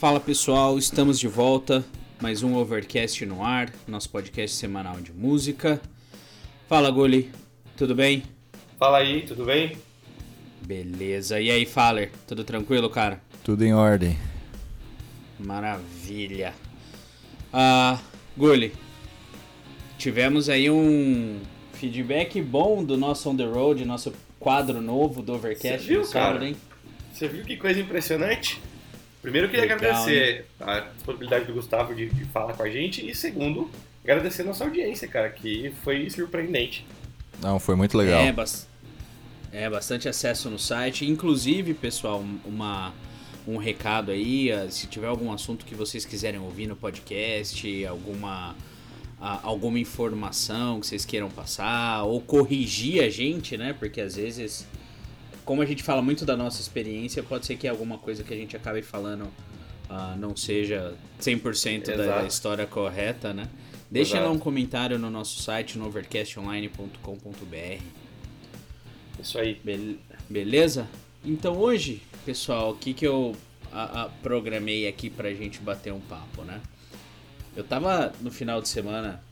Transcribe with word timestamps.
Fala 0.00 0.18
pessoal, 0.18 0.78
estamos 0.78 1.20
de 1.20 1.28
volta. 1.28 1.84
Mais 2.22 2.42
um 2.42 2.54
Overcast 2.56 3.26
no 3.26 3.44
ar, 3.44 3.70
nosso 3.86 4.08
podcast 4.08 4.56
semanal 4.56 4.98
de 4.98 5.12
música. 5.12 5.78
Fala 6.66 6.90
Guli, 6.90 7.30
tudo 7.76 7.94
bem? 7.94 8.22
Fala 8.78 8.96
aí, 8.96 9.20
tudo 9.26 9.44
bem? 9.44 9.76
Beleza. 10.62 11.38
E 11.38 11.50
aí, 11.50 11.66
Faller, 11.66 12.10
tudo 12.26 12.42
tranquilo, 12.44 12.88
cara? 12.88 13.20
Tudo 13.44 13.62
em 13.62 13.74
ordem. 13.74 14.16
Maravilha. 15.38 16.54
Ah, 17.52 17.98
Guli, 18.34 18.72
tivemos 19.98 20.48
aí 20.48 20.70
um 20.70 21.40
feedback 21.74 22.40
bom 22.40 22.82
do 22.82 22.96
nosso 22.96 23.28
On 23.28 23.36
The 23.36 23.44
Road, 23.44 23.84
nosso 23.84 24.14
quadro 24.38 24.80
novo 24.80 25.20
do 25.20 25.34
Overcast. 25.34 25.84
Você 25.84 25.92
viu, 25.92 26.04
sábado, 26.06 26.32
cara? 26.38 26.48
hein? 26.48 26.56
Você 27.12 27.28
viu 27.28 27.44
que 27.44 27.58
coisa 27.58 27.78
impressionante? 27.78 28.58
Primeiro, 29.22 29.46
eu 29.46 29.50
queria 29.50 29.66
Legal, 29.74 29.76
agradecer 29.78 30.46
a 30.58 30.80
disponibilidade 30.80 31.44
do 31.44 31.52
Gustavo 31.52 31.94
de, 31.94 32.08
de 32.08 32.24
falar 32.26 32.54
com 32.54 32.62
a 32.62 32.70
gente. 32.70 33.06
E 33.08 33.14
segundo, 33.14 33.70
agradecer 34.02 34.42
a 34.42 34.44
nossa 34.46 34.64
audiência, 34.64 35.06
cara, 35.06 35.28
que 35.28 35.72
foi 35.84 36.08
surpreendente. 36.08 36.86
Não, 37.42 37.58
foi 37.60 37.74
muito 37.76 37.96
legal. 37.98 38.20
É, 38.22 38.32
bas- 38.32 38.66
é, 39.52 39.68
bastante 39.68 40.08
acesso 40.08 40.48
no 40.48 40.58
site. 40.58 41.04
Inclusive, 41.06 41.74
pessoal, 41.74 42.24
uma, 42.44 42.94
um 43.46 43.56
recado 43.58 44.10
aí. 44.10 44.50
ah, 44.50 44.70
Se 44.70 44.86
tiver 44.86 45.06
algum 45.08 45.30
assunto 45.32 45.64
que 45.66 45.74
vocês 45.74 46.04
quiserem 46.06 46.40
ouvir 46.40 46.66
no 46.66 46.76
podcast, 46.76 47.84
alguma, 47.86 48.54
alguma 49.20 49.78
informação 49.78 50.80
que 50.80 50.86
vocês 50.86 51.04
queiram 51.04 51.28
passar, 51.28 52.04
ou 52.04 52.20
corrigir 52.22 53.02
a 53.04 53.10
gente, 53.10 53.56
né? 53.58 53.74
Porque 53.78 54.00
às 54.00 54.16
vezes, 54.16 54.66
como 55.44 55.62
a 55.62 55.66
gente 55.66 55.82
fala 55.82 56.00
muito 56.02 56.24
da 56.24 56.36
nossa 56.36 56.60
experiência, 56.60 57.22
pode 57.22 57.46
ser 57.46 57.56
que 57.56 57.66
alguma 57.68 57.98
coisa 57.98 58.22
que 58.22 58.32
a 58.32 58.36
gente 58.36 58.56
acabe 58.56 58.82
falando 58.82 59.28
ah, 59.88 60.14
não 60.18 60.36
seja 60.36 60.94
100% 61.20 61.86
da, 61.86 61.96
da 61.96 62.04
Exato. 62.04 62.26
história 62.26 62.66
correta, 62.66 63.32
né? 63.34 63.48
Deixa 63.90 64.14
lá 64.14 64.20
Exato. 64.22 64.36
um 64.36 64.38
comentário 64.38 64.98
no 64.98 65.10
nosso 65.10 65.42
site, 65.42 65.76
no 65.76 65.86
overcastonline.com.br. 65.86 67.82
Isso 69.20 69.38
aí. 69.38 69.60
Bel- 69.64 69.96
beleza? 70.28 70.88
Então 71.24 71.56
hoje, 71.58 72.00
pessoal, 72.24 72.70
o 72.70 72.76
que, 72.76 72.94
que 72.94 73.06
eu 73.06 73.34
a- 73.72 74.02
a- 74.02 74.08
programei 74.22 74.86
aqui 74.88 75.10
pra 75.10 75.32
gente 75.34 75.58
bater 75.60 75.92
um 75.92 76.00
papo, 76.00 76.42
né? 76.42 76.60
Eu 77.56 77.64
tava 77.64 78.12
no 78.20 78.30
final 78.30 78.62
de 78.62 78.68
semana, 78.68 79.22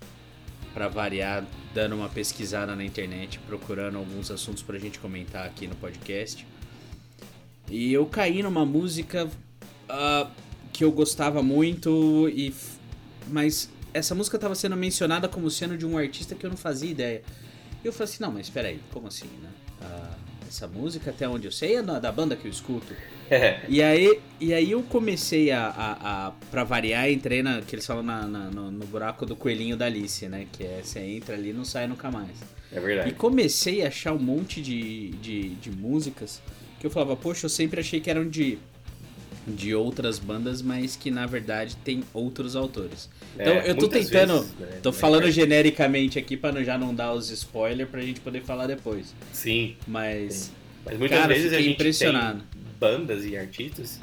pra 0.79 0.87
variar, 0.87 1.45
dando 1.75 1.97
uma 1.97 2.09
pesquisada 2.09 2.77
na 2.77 2.85
internet, 2.85 3.41
procurando 3.41 3.99
alguns 3.99 4.31
assuntos 4.31 4.63
pra 4.63 4.79
gente 4.79 5.01
comentar 5.01 5.45
aqui 5.45 5.67
no 5.67 5.75
podcast. 5.75 6.47
E 7.69 7.93
eu 7.93 8.07
caí 8.07 8.45
numa 8.45 8.65
música 8.65 9.29
ah, 9.89 10.31
que 10.73 10.85
eu 10.85 10.93
gostava 10.93 11.43
muito, 11.43 12.29
e 12.29 12.55
mas 13.27 13.69
essa 13.93 14.15
música 14.15 14.39
tava 14.39 14.55
sendo 14.55 14.77
mencionada 14.77 15.29
como 15.29 15.51
sendo 15.51 15.77
de 15.77 15.85
um 15.85 15.99
artista 15.99 16.37
que 16.37 16.47
eu 16.47 16.51
não 16.51 16.57
fazia 16.57 16.89
ideia. 16.89 17.23
E 17.83 17.87
eu 17.87 17.93
falei 17.93 18.13
assim, 18.13 18.23
não, 18.23 18.31
mas 18.31 18.47
espera 18.47 18.69
aí, 18.69 18.81
como 18.93 19.09
assim, 19.09 19.27
né? 19.43 19.51
Ah, 19.83 20.15
essa 20.49 20.67
música, 20.69 21.11
até 21.11 21.29
onde 21.29 21.47
eu 21.47 21.53
sei, 21.53 21.77
é 21.77 21.83
da 21.83 21.99
da 21.99 22.11
banda 22.13 22.35
que 22.37 22.47
eu 22.47 22.51
escuto. 22.51 22.95
E 23.69 23.83
aí, 23.83 24.19
e 24.41 24.55
aí 24.55 24.71
eu 24.71 24.83
comecei 24.83 25.51
a, 25.51 25.67
a, 25.67 26.27
a 26.29 26.31
pra 26.51 26.65
variar, 26.65 27.11
entrei 27.11 27.43
na, 27.43 27.61
que 27.61 27.75
eles 27.75 27.85
falam 27.87 28.03
na, 28.03 28.27
na- 28.27 28.51
no, 28.51 28.71
no 28.71 28.87
buraco 28.87 29.27
do 29.27 29.37
coelhinho 29.37 29.77
da 29.77 29.85
Alice, 29.87 30.27
né? 30.29 30.47
Que 30.51 30.65
é, 30.65 30.81
você 30.83 31.01
entra 31.01 31.35
ali 31.35 31.51
e 31.51 31.53
não 31.53 31.65
sai 31.65 31.87
nunca 31.87 32.11
mais. 32.11 32.31
É 32.73 32.77
E 32.79 32.81
verdade. 32.81 33.13
comecei 33.13 33.83
a 33.85 33.89
achar 33.89 34.13
um 34.15 34.19
monte 34.19 34.63
de, 34.63 35.11
de, 35.11 35.51
de 35.57 35.71
músicas 35.71 36.41
que 36.81 36.87
eu 36.87 36.91
falava, 36.91 37.17
poxa, 37.17 37.47
eu 37.47 37.51
sempre 37.51 37.81
achei 37.81 38.01
que 38.01 38.09
eram 38.09 38.27
de, 38.29 38.59
de 39.49 39.75
outras 39.75 40.19
bandas, 40.19 40.61
mas 40.63 40.97
que 40.97 41.11
na 41.11 41.27
verdade 41.27 41.77
tem 41.77 42.03
outros 42.15 42.55
autores. 42.57 43.09
Então 43.35 43.55
É, 43.55 43.71
eu 43.71 43.75
tô 43.77 43.89
tentando, 43.89 44.35
vezes, 44.41 44.55
né, 44.59 44.79
tô 44.83 44.91
né, 44.91 44.97
falando 44.97 45.31
genericamente 45.31 46.19
aqui 46.19 46.37
pra 46.37 46.53
não- 46.53 46.63
já 46.65 46.77
não 46.79 46.95
dar 46.95 47.13
os 47.13 47.31
spoilers 47.31 47.89
pra 47.91 48.01
gente 48.01 48.21
poder 48.21 48.43
falar 48.43 48.67
depois. 48.67 49.15
Sim. 49.33 49.77
Mas, 49.87 50.53
Mas 50.85 50.99
muitas 50.99 51.19
Cara, 51.19 51.35
vezes 51.35 51.53
a 51.53 51.61
gente 51.61 51.75
impressionado. 51.75 52.39
tem 52.53 52.63
bandas 52.79 53.25
e 53.25 53.37
artistas 53.37 54.01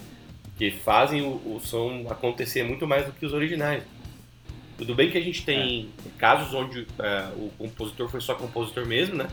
que 0.58 0.72
fazem 0.72 1.22
o, 1.22 1.28
o 1.56 1.60
som 1.64 2.06
acontecer 2.10 2.64
muito 2.64 2.86
mais 2.88 3.06
do 3.06 3.12
que 3.12 3.26
os 3.26 3.34
originais. 3.34 3.84
Tudo 4.78 4.94
bem 4.94 5.10
que 5.10 5.18
a 5.18 5.22
gente 5.22 5.44
tem 5.46 5.90
casos 6.18 6.54
onde 6.54 6.86
é, 7.00 7.28
o 7.38 7.50
compositor 7.58 8.10
foi 8.10 8.20
só 8.22 8.36
compositor 8.36 8.86
mesmo, 8.86 9.16
né? 9.16 9.28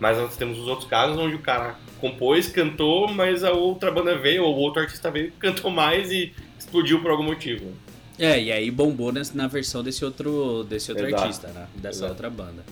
Mas 0.00 0.18
nós 0.18 0.36
temos 0.36 0.58
os 0.58 0.66
outros 0.66 0.88
casos 0.88 1.16
onde 1.18 1.36
o 1.36 1.38
cara 1.40 1.76
compôs, 2.00 2.48
cantou, 2.48 3.08
mas 3.12 3.44
a 3.44 3.52
outra 3.52 3.90
banda 3.90 4.16
veio, 4.18 4.44
ou 4.44 4.54
o 4.54 4.58
outro 4.58 4.82
artista 4.82 5.10
veio, 5.10 5.32
cantou 5.38 5.70
mais 5.70 6.10
e 6.10 6.32
explodiu 6.58 7.00
por 7.00 7.10
algum 7.10 7.22
motivo. 7.24 7.72
é, 8.18 8.40
e 8.40 8.52
aí 8.52 8.70
bombou 8.70 9.12
nessa- 9.12 9.34
na 9.34 9.46
versão 9.46 9.82
desse 9.82 10.04
outro, 10.04 10.64
desse 10.68 10.90
outro 10.90 11.06
Exato. 11.06 11.22
artista, 11.22 11.48
né? 11.48 11.66
Dessa 11.76 11.98
Exato. 12.00 12.12
outra 12.12 12.30
banda. 12.30 12.64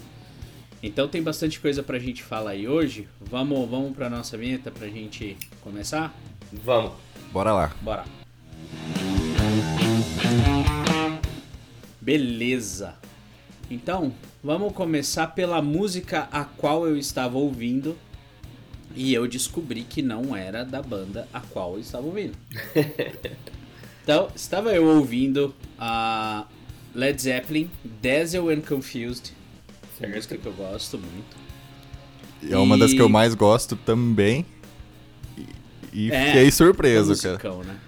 Então 0.83 1.06
tem 1.06 1.22
bastante 1.22 1.60
coisa 1.60 1.81
pra 1.83 1.99
gente 1.99 2.22
falar 2.25 2.50
aí 2.50 2.66
hoje. 2.66 3.09
Vamos, 3.21 3.69
vamos 3.71 3.94
pra 3.97 4.10
nossa 4.10 4.37
vinheta 4.37 4.71
pra 4.71 4.89
gente 4.89 5.37
começar? 5.60 6.12
Vamos. 6.53 6.93
Bora 7.33 7.53
lá. 7.53 7.72
Bora. 7.81 8.04
Beleza. 12.00 12.94
Então, 13.71 14.12
vamos 14.42 14.72
começar 14.72 15.28
pela 15.28 15.60
música 15.62 16.28
a 16.32 16.44
qual 16.44 16.86
eu 16.86 16.97
estava 16.97 17.38
ouvindo 17.38 17.97
e 18.94 19.14
eu 19.14 19.26
descobri 19.26 19.82
que 19.84 20.03
não 20.03 20.36
era 20.36 20.64
da 20.64 20.82
banda 20.82 21.26
a 21.32 21.41
qual 21.41 21.75
eu 21.75 21.80
estava 21.80 22.06
ouvindo. 22.06 22.34
então, 24.03 24.28
estava 24.34 24.72
eu 24.75 24.84
ouvindo 24.86 25.54
a 25.78 26.44
Led 26.94 27.20
Zeppelin, 27.22 27.70
Dazzle 28.03 28.50
and 28.50 28.60
Confused, 28.62 29.32
uma 29.98 30.08
Certo. 30.08 30.14
música 30.16 30.36
que 30.38 30.47
eu 30.47 30.53
gosto 30.53 30.98
muito. 30.98 31.42
É 32.50 32.56
uma 32.59 32.76
das 32.76 32.92
que 32.92 33.00
eu 33.00 33.09
mais 33.09 33.34
gosto 33.34 33.76
também. 33.76 34.44
E, 35.92 36.09
e 36.09 36.10
É, 36.10 36.26
fiquei 36.26 36.50
surpreso, 36.50 37.12
É 37.12 37.14
um 37.14 37.19
cara. 37.19 37.32
musicão, 37.54 37.62
né? 37.64 37.78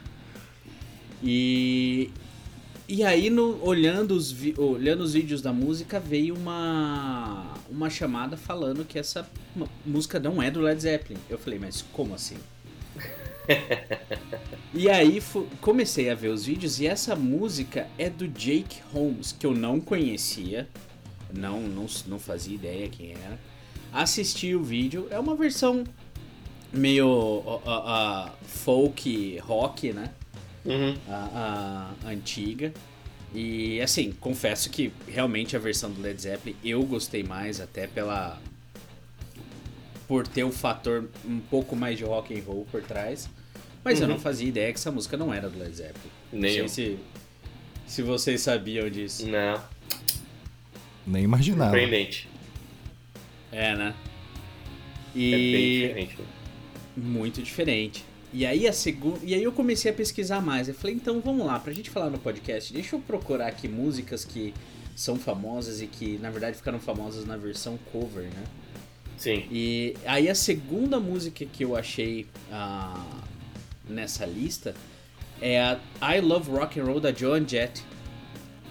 E 1.23 2.11
e 2.89 3.03
aí 3.03 3.31
no, 3.31 3.63
olhando 3.65 4.13
os 4.15 4.31
vi- 4.31 4.55
olhando 4.59 5.03
os 5.03 5.15
vídeos 5.15 5.41
da 5.41 5.53
música 5.53 5.99
veio 5.99 6.35
uma 6.35 7.55
uma 7.71 7.89
chamada 7.91 8.37
falando 8.37 8.85
que 8.85 8.99
essa 8.99 9.27
música 9.85 10.21
não 10.21 10.43
é 10.43 10.51
do 10.51 10.61
Led 10.61 10.81
Zeppelin. 10.81 11.19
Eu 11.29 11.39
falei, 11.39 11.59
mas 11.59 11.83
como 11.93 12.15
assim? 12.15 12.37
e 14.73 14.89
aí 14.89 15.23
comecei 15.61 16.11
a 16.11 16.15
ver 16.15 16.29
os 16.29 16.45
vídeos 16.45 16.81
e 16.81 16.87
essa 16.87 17.15
música 17.15 17.89
é 17.99 18.09
do 18.11 18.27
Jake 18.29 18.81
Holmes, 18.93 19.33
que 19.33 19.47
eu 19.47 19.55
não 19.55 19.81
conhecia, 19.81 20.69
não 21.33 21.61
não, 21.63 21.87
não 22.07 22.19
fazia 22.19 22.55
ideia 22.55 22.89
quem 22.89 23.13
era. 23.13 23.39
Assisti 23.93 24.55
o 24.55 24.63
vídeo, 24.63 25.07
é 25.11 25.19
uma 25.19 25.37
versão 25.37 25.85
meio 26.73 27.07
ó, 27.09 27.61
ó, 27.65 28.31
folk 28.47 29.39
rock, 29.41 29.93
né? 29.93 30.11
Uhum. 30.65 30.97
A, 31.09 31.93
a 32.05 32.09
antiga. 32.09 32.73
E 33.35 33.81
assim, 33.81 34.13
confesso 34.21 34.71
que 34.71 34.93
realmente 35.09 35.57
a 35.57 35.59
versão 35.59 35.91
do 35.91 36.01
Led 36.01 36.21
Zeppelin 36.23 36.57
eu 36.65 36.83
gostei 36.85 37.23
mais, 37.25 37.61
até 37.61 37.87
pela. 37.87 38.41
por 40.07 40.27
ter 40.29 40.45
o 40.45 40.53
fator 40.53 41.09
um 41.25 41.41
pouco 41.41 41.75
mais 41.75 41.99
de 41.99 42.05
rock 42.05 42.33
and 42.39 42.43
roll 42.45 42.67
por 42.71 42.83
trás. 42.83 43.29
Mas 43.83 44.01
eu 44.01 44.07
Uhum. 44.07 44.15
não 44.15 44.21
fazia 44.21 44.49
ideia 44.49 44.73
que 44.73 44.79
essa 44.79 44.91
música 44.93 45.17
não 45.17 45.33
era 45.35 45.49
do 45.51 45.59
Led 45.59 45.75
Zeppelin. 45.75 46.11
Nem 46.33 46.53
não 46.57 46.63
eu. 46.65 46.69
sei 46.69 46.99
se, 47.87 47.95
se 47.97 48.03
vocês 48.03 48.41
sabiam 48.41 48.89
disso. 48.89 49.27
Não, 49.29 49.61
Nem 51.07 51.25
imaginava. 51.25 51.71
surpreendente. 51.71 52.29
É, 53.53 53.75
né? 53.77 53.95
É 55.15 55.19
bem 55.19 55.23
E. 55.23 55.81
diferente. 55.89 56.17
né? 56.19 56.27
Muito 56.97 57.43
diferente. 57.43 58.05
E 58.35 58.45
aí 58.45 58.67
a 58.67 58.73
segunda. 58.73 59.21
E 59.23 59.33
aí 59.33 59.45
eu 59.45 59.53
comecei 59.53 59.89
a 59.93 59.95
pesquisar 59.95 60.41
mais. 60.41 60.69
Eu 60.69 60.75
falei, 60.75 60.97
então 60.97 61.21
vamos 61.21 61.47
lá, 61.47 61.61
pra 61.61 61.73
gente 61.73 61.89
falar 61.89 62.11
no 62.11 62.19
podcast, 62.19 62.73
deixa 62.73 62.97
eu 62.97 63.01
procurar 63.01 63.47
aqui 63.47 63.69
músicas 63.69 64.25
que 64.25 64.53
são 64.97 65.17
famosas 65.17 65.81
e 65.81 65.87
que 65.87 66.19
na 66.19 66.31
verdade 66.31 66.57
ficaram 66.57 66.81
famosas 66.81 67.25
na 67.25 67.37
versão 67.37 67.79
cover, 67.93 68.25
né? 68.25 68.45
Sim. 69.17 69.47
E 69.53 69.95
aí 70.05 70.29
a 70.29 70.35
segunda 70.35 70.99
música 70.99 71.45
que 71.47 71.65
eu 71.65 71.77
achei 71.77 72.27
ah, 72.51 73.23
nessa 73.89 74.27
lista 74.27 74.75
é 75.41 75.61
a 75.61 76.17
I 76.17 76.21
Love 76.21 76.51
Rock 76.51 76.81
and 76.81 76.85
Roll 76.85 76.99
da 76.99 77.13
Joan 77.13 77.47
Jett, 77.47 77.85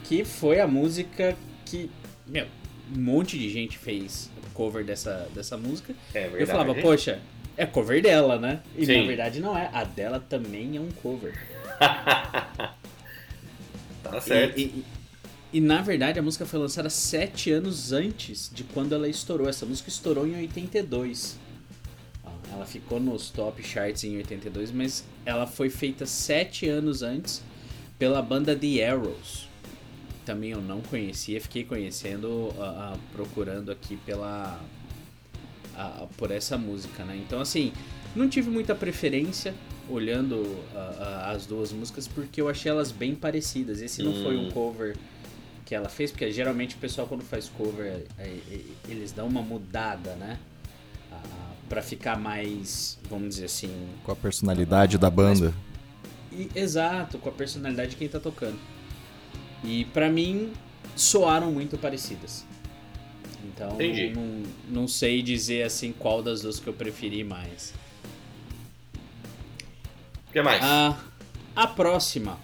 que 0.03 0.25
foi 0.25 0.59
a 0.59 0.67
música 0.67 1.37
que, 1.65 1.89
meu, 2.27 2.47
um 2.93 3.01
monte 3.01 3.39
de 3.39 3.49
gente 3.49 3.77
fez 3.77 4.29
cover 4.53 4.83
dessa, 4.83 5.29
dessa 5.33 5.55
música. 5.55 5.95
É 6.13 6.21
verdade. 6.21 6.41
Eu 6.41 6.47
falava, 6.47 6.75
poxa, 6.75 7.21
é 7.57 7.65
cover 7.65 8.01
dela, 8.01 8.37
né? 8.39 8.61
E 8.77 8.85
Sim. 8.85 9.01
na 9.01 9.07
verdade 9.07 9.39
não 9.39 9.57
é. 9.57 9.69
A 9.73 9.83
dela 9.83 10.19
também 10.19 10.77
é 10.77 10.79
um 10.81 10.89
cover. 11.01 11.33
Tá 14.03 14.19
certo. 14.21 14.57
E, 14.59 14.63
e- 14.63 14.85
e, 15.53 15.61
na 15.61 15.81
verdade 15.81 16.17
a 16.19 16.21
música 16.21 16.45
foi 16.45 16.59
lançada 16.59 16.89
sete 16.89 17.51
anos 17.51 17.91
antes 17.93 18.51
de 18.53 18.63
quando 18.63 18.93
ela 18.93 19.07
estourou. 19.07 19.47
Essa 19.47 19.65
música 19.65 19.87
estourou 19.89 20.25
em 20.27 20.35
82. 20.35 21.37
Ah, 22.25 22.29
Ela 22.51 22.65
ficou 22.65 22.99
nos 22.99 23.29
top 23.29 23.61
charts 23.63 24.03
em 24.03 24.17
82, 24.17 24.71
mas 24.71 25.05
ela 25.25 25.45
foi 25.47 25.69
feita 25.69 26.05
sete 26.05 26.67
anos 26.67 27.01
antes 27.03 27.41
pela 27.99 28.21
banda 28.21 28.55
The 28.55 28.85
Arrows. 28.89 29.47
Também 30.25 30.51
eu 30.51 30.61
não 30.61 30.81
conhecia, 30.81 31.39
fiquei 31.39 31.63
conhecendo, 31.63 32.27
uh, 32.27 32.93
uh, 32.95 32.99
procurando 33.13 33.71
aqui 33.71 33.95
pela 33.97 34.59
uh, 35.75 36.07
por 36.17 36.31
essa 36.31 36.57
música, 36.57 37.03
né? 37.03 37.15
Então 37.17 37.39
assim, 37.41 37.71
não 38.15 38.27
tive 38.29 38.49
muita 38.49 38.73
preferência 38.75 39.53
olhando 39.89 40.43
as 41.25 41.45
duas 41.45 41.71
músicas 41.73 42.07
porque 42.07 42.39
eu 42.41 42.47
achei 42.47 42.71
elas 42.71 42.91
bem 42.91 43.13
parecidas. 43.15 43.81
Esse 43.81 44.01
não 44.01 44.13
foi 44.13 44.37
um 44.37 44.47
Hum. 44.47 44.51
cover 44.51 44.95
que 45.65 45.75
ela 45.75 45.89
fez, 45.89 46.09
porque 46.11 46.31
geralmente 46.31 46.75
o 46.75 46.77
pessoal 46.79 47.05
quando 47.07 47.21
faz 47.23 47.49
cover 47.49 48.05
é, 48.17 48.23
é, 48.23 48.61
eles 48.87 49.11
dão 49.11 49.27
uma 49.27 49.41
mudada, 49.41 50.15
né? 50.15 50.39
Pra 51.69 51.81
ficar 51.81 52.19
mais, 52.19 52.99
vamos 53.09 53.29
dizer 53.35 53.45
assim, 53.45 53.73
Com 54.03 54.11
a 54.11 54.15
personalidade 54.15 54.97
da 54.97 55.09
banda. 55.09 55.53
e- 56.31 56.49
exato, 56.55 57.17
com 57.17 57.29
a 57.29 57.31
personalidade 57.31 57.91
de 57.91 57.95
quem 57.95 58.07
tá 58.07 58.19
tocando. 58.19 58.59
E 59.63 59.85
pra 59.85 60.09
mim, 60.09 60.51
soaram 60.95 61.51
muito 61.51 61.77
parecidas. 61.77 62.45
Então, 63.53 63.73
Entendi. 63.73 64.13
não, 64.13 64.43
não 64.67 64.87
sei 64.87 65.21
dizer 65.21 65.63
assim 65.63 65.91
qual 65.91 66.23
das 66.23 66.41
duas 66.41 66.59
que 66.59 66.67
eu 66.67 66.73
preferi 66.73 67.23
mais. 67.23 67.73
O 70.29 70.31
que 70.31 70.41
mais? 70.41 70.63
A, 70.63 70.97
a 71.55 71.67
próxima, 71.67 72.39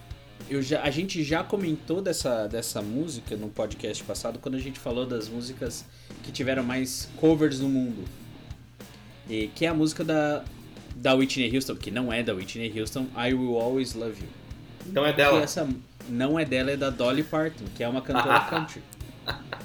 eu 0.49 0.61
já, 0.61 0.83
a 0.83 0.91
gente 0.91 1.23
já 1.23 1.43
comentou 1.43 2.01
dessa, 2.01 2.47
dessa 2.47 2.81
música 2.81 3.35
no 3.35 3.49
podcast 3.49 4.03
passado, 4.03 4.37
quando 4.39 4.55
a 4.55 4.59
gente 4.59 4.79
falou 4.79 5.05
das 5.05 5.27
músicas 5.27 5.83
que 6.23 6.31
tiveram 6.31 6.63
mais 6.63 7.09
covers 7.17 7.59
no 7.59 7.69
mundo. 7.69 8.05
E, 9.27 9.47
que 9.47 9.65
é 9.65 9.69
a 9.69 9.73
música 9.73 10.03
da, 10.03 10.43
da 10.95 11.13
Whitney 11.15 11.55
Houston, 11.55 11.75
que 11.75 11.89
não 11.89 12.13
é 12.13 12.21
da 12.21 12.33
Whitney 12.33 12.71
Houston, 12.79 13.07
I 13.15 13.33
Will 13.33 13.59
Always 13.59 13.95
Love 13.95 14.21
You. 14.21 14.29
Não 14.93 15.05
é 15.05 15.13
dela. 15.13 15.41
essa 15.41 15.67
não 16.07 16.39
é 16.39 16.45
dela, 16.45 16.71
é 16.71 16.77
da 16.77 16.89
Dolly 16.89 17.23
Parton, 17.23 17.65
que 17.75 17.83
é 17.83 17.87
uma 17.87 18.01
cantora 18.01 18.39
country. 18.49 18.81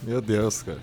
Meu 0.02 0.20
Deus, 0.20 0.62
cara. 0.62 0.80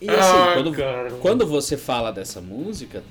E 0.00 0.08
assim, 0.08 0.20
Ah, 0.20 0.52
quando, 0.54 0.72
cara. 0.72 1.10
quando 1.20 1.46
você 1.46 1.76
fala 1.76 2.12
dessa 2.12 2.40
música, 2.40 3.02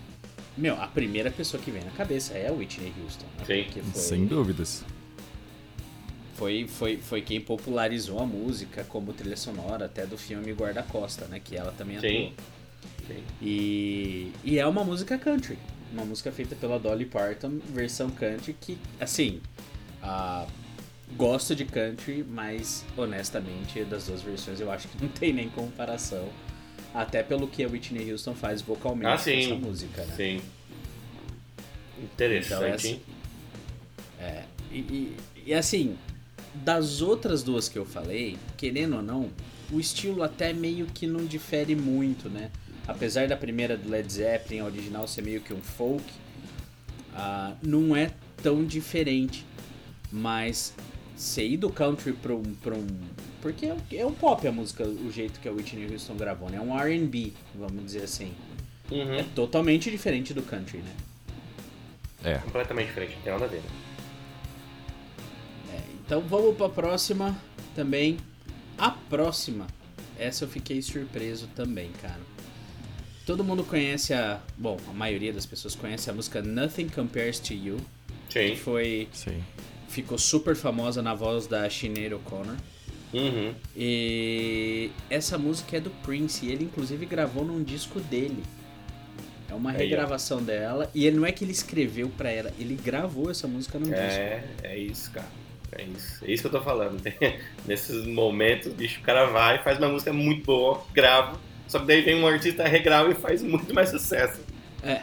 meu, 0.57 0.81
a 0.81 0.87
primeira 0.87 1.29
pessoa 1.29 1.61
que 1.61 1.69
vem 1.69 1.83
na 1.83 1.91
cabeça 1.91 2.33
é 2.33 2.47
a 2.47 2.51
Whitney 2.53 2.93
Houston. 3.03 3.25
Né? 3.39 3.45
Sim. 3.45 3.81
Foi, 3.81 4.01
Sem 4.01 4.25
dúvidas. 4.25 4.83
foi, 6.35 6.67
foi, 6.67 6.97
foi 6.97 7.21
quem 7.21 7.41
popularizou 7.41 8.19
a 8.19 8.25
música 8.25 8.83
como 8.85 9.11
trilha 9.13 9.35
sonora 9.37 9.85
até 9.85 10.05
do 10.05 10.17
filme 10.17 10.51
Guarda-Costa, 10.53 11.25
né? 11.25 11.41
Que 11.43 11.55
ela 11.57 11.73
também 11.77 11.97
atuou. 11.97 12.11
Sim. 12.11 12.33
E, 13.41 14.31
e 14.43 14.59
é 14.59 14.65
uma 14.65 14.83
música 14.83 15.17
country. 15.17 15.57
Uma 15.93 16.03
música 16.05 16.31
feita 16.31 16.55
pela 16.55 16.77
Dolly 16.77 17.05
Parton, 17.05 17.59
versão 17.73 18.09
country, 18.09 18.53
que, 18.59 18.77
assim, 18.99 19.39
ah, 20.03 20.45
gosto 21.15 21.55
de 21.55 21.63
country, 21.65 22.25
mas 22.29 22.83
honestamente, 22.97 23.83
das 23.85 24.07
duas 24.07 24.21
versões 24.21 24.59
eu 24.59 24.69
acho 24.69 24.87
que 24.89 25.01
não 25.01 25.09
tem 25.09 25.31
nem 25.33 25.47
comparação. 25.49 26.27
Até 26.99 27.21
pelo 27.21 27.47
que 27.47 27.63
a 27.63 27.67
Whitney 27.67 28.11
Houston 28.11 28.33
faz 28.33 28.61
vocalmente 28.61 29.07
Ah, 29.07 29.17
com 29.17 29.23
sim. 29.23 29.45
essa 29.45 29.55
música, 29.55 30.03
né? 30.05 30.13
Sim. 30.15 30.41
Interessante, 32.01 32.55
Então, 32.55 32.67
essa- 32.73 32.87
hein? 32.87 33.01
E, 34.71 34.77
e- 34.79 35.17
e, 35.47 35.53
assim, 35.53 35.95
das 36.55 37.01
outras 37.01 37.43
duas 37.43 37.69
que 37.69 37.77
eu 37.77 37.85
falei, 37.85 38.37
querendo 38.57 38.95
ou 38.97 39.01
não, 39.03 39.29
o 39.71 39.79
estilo 39.79 40.23
até 40.23 40.53
meio 40.53 40.85
que 40.87 41.05
não 41.07 41.25
difere 41.25 41.75
muito, 41.75 42.29
né? 42.29 42.49
Apesar 42.87 43.27
da 43.27 43.35
primeira 43.37 43.77
do 43.77 43.89
Led 43.89 44.11
Zeppelin, 44.11 44.59
a 44.61 44.65
original 44.65 45.07
ser 45.07 45.21
meio 45.21 45.41
que 45.41 45.53
um 45.53 45.61
folk, 45.61 46.03
ah, 47.13 47.53
não 47.61 47.95
é 47.95 48.11
tão 48.41 48.65
diferente. 48.65 49.45
Mas 50.11 50.73
você 51.15 51.45
ir 51.45 51.57
do 51.57 51.69
country 51.69 52.13
pra 52.13 52.33
um. 52.33 52.43
Pra 52.61 52.73
um 52.75 52.87
porque 53.53 53.65
é, 53.65 53.99
é 53.99 54.05
um 54.05 54.13
pop 54.13 54.45
a 54.47 54.51
música, 54.51 54.83
o 54.83 55.11
jeito 55.11 55.39
que 55.39 55.47
a 55.47 55.51
Whitney 55.51 55.91
Houston 55.91 56.15
gravou, 56.15 56.49
né? 56.49 56.57
É 56.57 56.61
um 56.61 56.75
RB, 56.77 57.33
vamos 57.55 57.83
dizer 57.85 58.03
assim. 58.03 58.33
É 58.89 58.93
Uhum. 58.93 59.23
totalmente 59.35 59.91
diferente 59.91 60.33
do 60.33 60.41
country, 60.41 60.77
né? 60.79 60.91
É. 62.23 62.37
Completamente 62.39 62.87
diferente, 62.87 63.15
não 63.15 63.21
tem 63.21 63.33
nada 63.33 63.45
a 63.45 63.47
ver. 63.47 63.61
né? 65.67 65.83
Então 66.05 66.21
vamos 66.21 66.55
pra 66.55 66.69
próxima 66.69 67.35
também. 67.75 68.17
A 68.77 68.91
próxima, 68.91 69.67
essa 70.17 70.45
eu 70.45 70.47
fiquei 70.49 70.81
surpreso 70.81 71.47
também, 71.55 71.91
cara. 72.01 72.19
Todo 73.25 73.43
mundo 73.43 73.63
conhece 73.63 74.13
a. 74.13 74.39
Bom, 74.57 74.77
a 74.89 74.93
maioria 74.93 75.33
das 75.33 75.45
pessoas 75.45 75.75
conhece 75.75 76.09
a 76.09 76.13
música 76.13 76.41
Nothing 76.41 76.87
Compares 76.89 77.39
to 77.39 77.53
You. 77.53 77.77
Que 78.29 78.49
Sim. 78.49 78.55
foi. 78.55 79.07
Sim. 79.11 79.43
Ficou 79.89 80.17
super 80.17 80.55
famosa 80.55 81.01
na 81.01 81.13
voz 81.13 81.45
da 81.47 81.69
Sinead 81.69 82.13
O'Connor. 82.13 82.55
Uhum. 83.13 83.53
E 83.75 84.91
essa 85.09 85.37
música 85.37 85.77
é 85.77 85.79
do 85.79 85.89
Prince. 85.89 86.45
E 86.45 86.51
ele 86.51 86.65
inclusive 86.65 87.05
gravou 87.05 87.43
num 87.45 87.63
disco 87.63 87.99
dele. 87.99 88.43
É 89.49 89.53
uma 89.53 89.71
ó. 89.71 89.73
regravação 89.73 90.41
dela. 90.43 90.89
E 90.93 91.05
ele 91.05 91.17
não 91.17 91.25
é 91.25 91.31
que 91.31 91.43
ele 91.43 91.51
escreveu 91.51 92.09
pra 92.09 92.29
ela, 92.29 92.51
ele 92.59 92.75
gravou 92.75 93.31
essa 93.31 93.47
música 93.47 93.79
num 93.79 93.85
disco. 93.85 93.97
É, 93.99 94.43
é 94.63 94.77
isso, 94.77 95.09
cara. 95.11 95.27
É 95.71 95.83
isso. 95.83 96.25
É 96.25 96.31
isso 96.31 96.43
que 96.43 96.47
eu 96.47 96.51
tô 96.51 96.61
falando. 96.61 97.01
Nesses 97.65 98.05
momentos, 98.05 98.73
bicho, 98.73 98.99
o 98.99 99.03
cara 99.03 99.25
vai, 99.25 99.61
faz 99.63 99.77
uma 99.77 99.89
música 99.89 100.11
muito 100.11 100.45
boa, 100.45 100.83
grava. 100.93 101.39
Só 101.67 101.79
que 101.79 101.85
daí 101.85 102.01
vem 102.01 102.15
um 102.15 102.27
artista, 102.27 102.65
regrava 102.67 103.11
e 103.11 103.15
faz 103.15 103.43
muito 103.43 103.73
mais 103.73 103.89
sucesso. 103.89 104.39
É. 104.83 105.01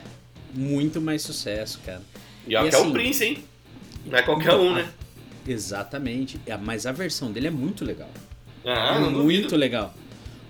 Muito 0.55 1.01
mais 1.01 1.23
sucesso, 1.23 1.81
cara. 1.85 2.03
E 2.47 2.57
ó, 2.57 2.65
E 2.65 2.67
é 2.67 2.69
assim- 2.69 2.89
o 2.89 2.93
Prince, 2.93 3.25
hein? 3.25 3.45
Não 4.07 4.19
é 4.19 4.23
qualquer 4.23 4.55
um, 4.55 4.75
né? 4.75 4.89
Exatamente. 5.47 6.41
É, 6.47 6.57
Mas 6.57 6.87
a 6.87 6.93
versão 6.93 7.31
dele 7.33 7.47
é 7.49 7.51
muito 7.51 7.85
legal. 7.85 8.11
Ah, 8.65 8.99
não 9.01 9.23
muito 9.23 9.57
legal. 9.57 9.95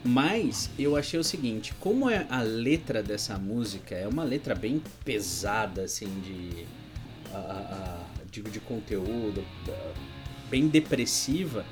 Mas 0.05 0.71
eu 0.79 0.97
achei 0.97 1.19
o 1.19 1.25
seguinte, 1.25 1.73
como 1.81 2.11
é 2.11 2.27
a 2.29 2.43
letra 2.43 3.03
dessa 3.03 3.39
música 3.39 3.95
é 3.95 4.07
uma 4.07 4.23
letra 4.23 4.55
bem 4.55 4.83
pesada, 5.05 5.83
assim, 5.85 6.07
de. 6.21 6.67
a- 7.33 7.39
a- 7.39 8.05
digo, 8.31 8.51
de 8.51 8.61
conteúdo, 8.61 9.45
bem 10.51 10.69
depressiva, 10.69 11.65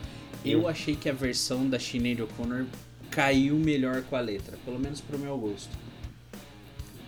eu 0.45 0.67
achei 0.69 0.97
que 0.97 1.09
a 1.09 1.13
versão 1.13 1.69
da 1.69 1.79
Sinead 1.79 2.23
O'Connor 2.23 2.65
caiu 3.11 3.57
melhor 3.57 4.03
com 4.03 4.17
a 4.17 4.21
letra, 4.21 4.57
pelo 4.65 4.79
menos 4.79 5.01
pro 5.01 5.19
meu 5.19 5.37
gosto. 5.39 5.71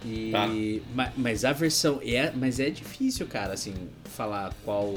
E, 0.05 0.31
Tá. 0.31 0.47
ma- 0.95 1.13
mas 1.17 1.45
a 1.45 1.53
versão 1.53 2.01
é, 2.05 2.31
mas 2.33 2.61
é 2.61 2.69
difícil, 2.69 3.27
cara, 3.27 3.55
assim, 3.55 3.75
falar 4.05 4.53
qual 4.65 4.95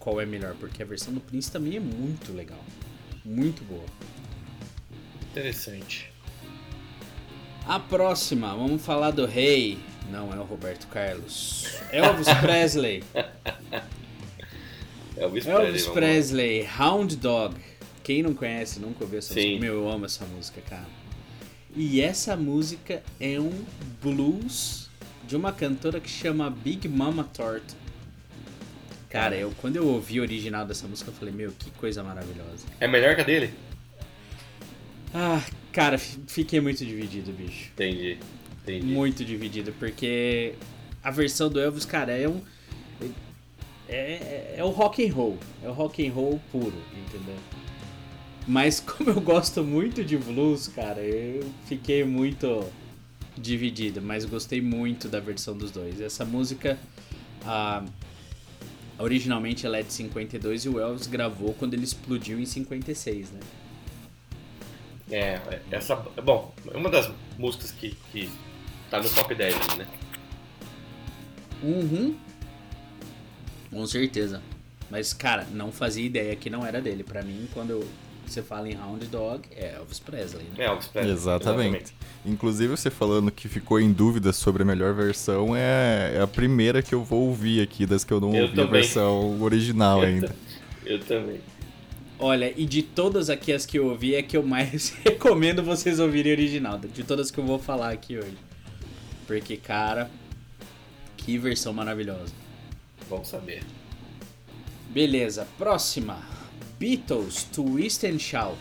qual 0.00 0.20
é 0.20 0.26
melhor, 0.26 0.56
porque 0.58 0.82
a 0.82 0.86
versão 0.86 1.14
do 1.14 1.20
Prince 1.20 1.52
também 1.52 1.76
é 1.76 1.80
muito 1.80 2.32
legal, 2.32 2.64
muito 3.24 3.62
boa. 3.62 3.84
Interessante. 5.30 6.10
A 7.66 7.78
próxima, 7.78 8.48
vamos 8.56 8.84
falar 8.84 9.12
do 9.12 9.26
rei. 9.26 9.78
Não 10.10 10.32
é 10.32 10.36
o 10.40 10.42
Roberto 10.42 10.88
Carlos. 10.88 11.66
Elvis 11.92 12.26
Presley. 12.40 13.04
Elvis, 15.16 15.46
Elvis 15.46 15.86
lá. 15.86 15.92
Presley, 15.92 16.68
Hound 16.78 17.16
Dog. 17.16 17.54
Quem 18.02 18.22
não 18.22 18.34
conhece, 18.34 18.80
nunca 18.80 19.04
ouviu 19.04 19.18
essa 19.20 19.34
Sim. 19.34 19.40
música. 19.40 19.60
Meu, 19.60 19.74
eu 19.74 19.88
amo 19.88 20.06
essa 20.06 20.24
música, 20.24 20.60
cara. 20.62 20.88
E 21.76 22.00
essa 22.00 22.36
música 22.36 23.02
é 23.20 23.38
um 23.38 23.64
blues 24.02 24.90
de 25.24 25.36
uma 25.36 25.52
cantora 25.52 26.00
que 26.00 26.10
chama 26.10 26.50
Big 26.50 26.88
Mama 26.88 27.22
Thornton. 27.22 27.76
Cara, 29.10 29.34
eu, 29.34 29.52
quando 29.60 29.74
eu 29.76 29.86
ouvi 29.88 30.20
o 30.20 30.22
original 30.22 30.64
dessa 30.64 30.86
música, 30.86 31.10
eu 31.10 31.14
falei, 31.14 31.34
meu, 31.34 31.50
que 31.50 31.70
coisa 31.72 32.02
maravilhosa. 32.02 32.64
É 32.78 32.86
melhor 32.86 33.16
que 33.16 33.20
a 33.22 33.24
dele? 33.24 33.52
Ah, 35.12 35.42
cara, 35.72 35.98
fi- 35.98 36.20
fiquei 36.28 36.60
muito 36.60 36.86
dividido, 36.86 37.32
bicho. 37.32 37.70
Entendi. 37.74 38.18
Entendi. 38.62 38.86
Muito 38.86 39.24
dividido, 39.24 39.72
porque 39.80 40.54
a 41.02 41.10
versão 41.10 41.48
do 41.50 41.60
Elvis, 41.60 41.84
cara, 41.84 42.12
é 42.16 42.28
um. 42.28 42.40
É, 43.88 43.96
é, 43.96 44.54
é 44.58 44.64
o 44.64 44.68
rock 44.68 45.04
and 45.04 45.12
roll. 45.12 45.38
É 45.62 45.68
o 45.68 45.72
rock 45.72 46.06
and 46.06 46.12
roll 46.12 46.40
puro, 46.52 46.80
entendeu? 46.96 47.36
Mas 48.46 48.78
como 48.80 49.10
eu 49.10 49.20
gosto 49.20 49.64
muito 49.64 50.04
de 50.04 50.16
blues, 50.16 50.68
cara, 50.68 51.00
eu 51.00 51.50
fiquei 51.66 52.04
muito 52.04 52.64
dividido, 53.36 54.00
mas 54.00 54.24
gostei 54.24 54.60
muito 54.60 55.08
da 55.08 55.18
versão 55.18 55.56
dos 55.56 55.72
dois. 55.72 56.00
Essa 56.00 56.24
música, 56.24 56.78
ah, 57.44 57.84
originalmente 59.02 59.66
ela 59.66 59.78
é 59.78 59.82
de 59.82 59.92
52 59.92 60.64
e 60.64 60.68
o 60.68 60.78
Elvis 60.78 61.06
gravou 61.06 61.54
quando 61.54 61.74
ele 61.74 61.84
explodiu 61.84 62.38
em 62.38 62.46
56, 62.46 63.30
né? 63.30 63.40
É, 65.10 65.60
essa. 65.70 65.96
Bom, 65.96 66.54
é 66.72 66.76
uma 66.76 66.88
das 66.88 67.10
músicas 67.36 67.72
que, 67.72 67.96
que 68.12 68.30
tá 68.90 69.00
no 69.00 69.08
top 69.08 69.34
10 69.34 69.54
ali, 69.54 69.78
né? 69.78 69.88
Uhum. 71.62 72.16
Com 73.70 73.86
certeza. 73.86 74.42
Mas, 74.90 75.12
cara, 75.12 75.46
não 75.52 75.70
fazia 75.70 76.04
ideia 76.04 76.34
que 76.36 76.50
não 76.50 76.64
era 76.64 76.80
dele. 76.80 77.04
Pra 77.04 77.22
mim, 77.22 77.48
quando 77.52 77.70
eu 77.70 77.88
você 78.32 78.42
fala 78.42 78.68
em 78.68 78.76
Hound 78.76 79.04
Dog, 79.06 79.48
é 79.56 79.74
Elvis 79.76 79.98
Presley. 79.98 80.44
Né? 80.56 80.64
É, 80.64 80.66
Elvis 80.66 80.86
Presley. 80.86 81.12
Exatamente. 81.14 81.94
Inclusive, 82.24 82.76
você 82.76 82.90
falando 82.90 83.30
que 83.30 83.48
ficou 83.48 83.80
em 83.80 83.92
dúvida 83.92 84.32
sobre 84.32 84.62
a 84.62 84.66
melhor 84.66 84.94
versão, 84.94 85.56
é, 85.56 86.14
é 86.16 86.20
a 86.20 86.26
primeira 86.26 86.82
que 86.82 86.94
eu 86.94 87.02
vou 87.02 87.28
ouvir 87.28 87.60
aqui, 87.60 87.86
das 87.86 88.04
que 88.04 88.12
eu 88.12 88.20
não 88.20 88.34
Eu 88.34 88.42
ouvi 88.42 88.52
a 88.60 88.64
também. 88.64 88.80
versão 88.82 89.40
original 89.42 90.02
Eu 90.02 90.08
ainda. 90.08 90.36
Eu 90.86 90.98
também. 91.00 91.40
Olha, 92.18 92.52
e 92.56 92.66
de 92.66 92.82
todas 92.82 93.30
aqui 93.30 93.52
as 93.52 93.64
que 93.64 93.78
eu 93.78 93.86
ouvi, 93.86 94.14
é 94.14 94.22
que 94.22 94.36
eu 94.36 94.42
mais 94.42 94.90
recomendo 95.04 95.62
vocês 95.62 95.98
ouvirem 95.98 96.32
original. 96.32 96.78
De 96.78 97.04
todas 97.04 97.30
que 97.30 97.38
eu 97.38 97.44
vou 97.44 97.58
falar 97.58 97.90
aqui 97.90 98.18
hoje. 98.18 98.36
Porque, 99.26 99.56
cara, 99.56 100.10
que 101.16 101.38
versão 101.38 101.72
maravilhosa. 101.72 102.32
Vamos 103.08 103.28
saber. 103.28 103.62
Beleza, 104.90 105.46
próxima. 105.56 106.18
Beatles, 106.80 107.44
Twist 107.52 108.06
and 108.06 108.18
Shout. 108.18 108.56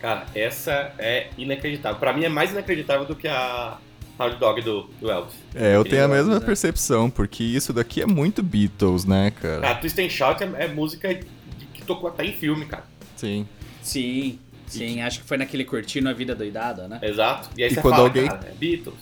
Cara, 0.00 0.24
essa 0.34 0.94
é 0.98 1.28
inacreditável. 1.36 1.98
Pra 2.00 2.10
mim 2.14 2.24
é 2.24 2.28
mais 2.30 2.52
inacreditável 2.52 3.04
do 3.06 3.14
que 3.14 3.28
a 3.28 3.76
Hound 4.18 4.36
Dog 4.36 4.62
do, 4.62 4.84
do 4.98 5.10
Elvis. 5.10 5.34
É, 5.54 5.76
eu 5.76 5.84
tenho 5.84 6.00
a 6.00 6.04
Elvis, 6.04 6.16
mesma 6.16 6.40
né? 6.40 6.46
percepção, 6.46 7.10
porque 7.10 7.44
isso 7.44 7.70
daqui 7.74 8.00
é 8.00 8.06
muito 8.06 8.42
Beatles, 8.42 9.04
né, 9.04 9.30
cara? 9.30 9.70
A 9.72 9.74
Twist 9.74 10.00
and 10.00 10.08
Shout 10.08 10.42
é, 10.42 10.50
é 10.64 10.68
música 10.68 11.14
que 11.74 11.82
tocou 11.84 12.08
até 12.08 12.24
em 12.24 12.32
filme, 12.32 12.64
cara. 12.64 12.84
Sim. 13.14 13.46
Sim, 13.82 14.38
sim, 14.66 15.02
acho 15.02 15.20
que 15.20 15.26
foi 15.26 15.36
naquele 15.36 15.64
Curtindo 15.64 16.08
a 16.08 16.14
Vida 16.14 16.34
Doidada, 16.34 16.88
né? 16.88 16.98
Exato. 17.02 17.50
E 17.58 17.62
aí 17.62 17.70
E 17.70 17.74
você 17.74 17.82
quando 17.82 17.94
fala, 17.96 18.06
alguém- 18.08 18.26
cara, 18.26 18.46
é 18.48 18.52
Beatles. 18.54 18.94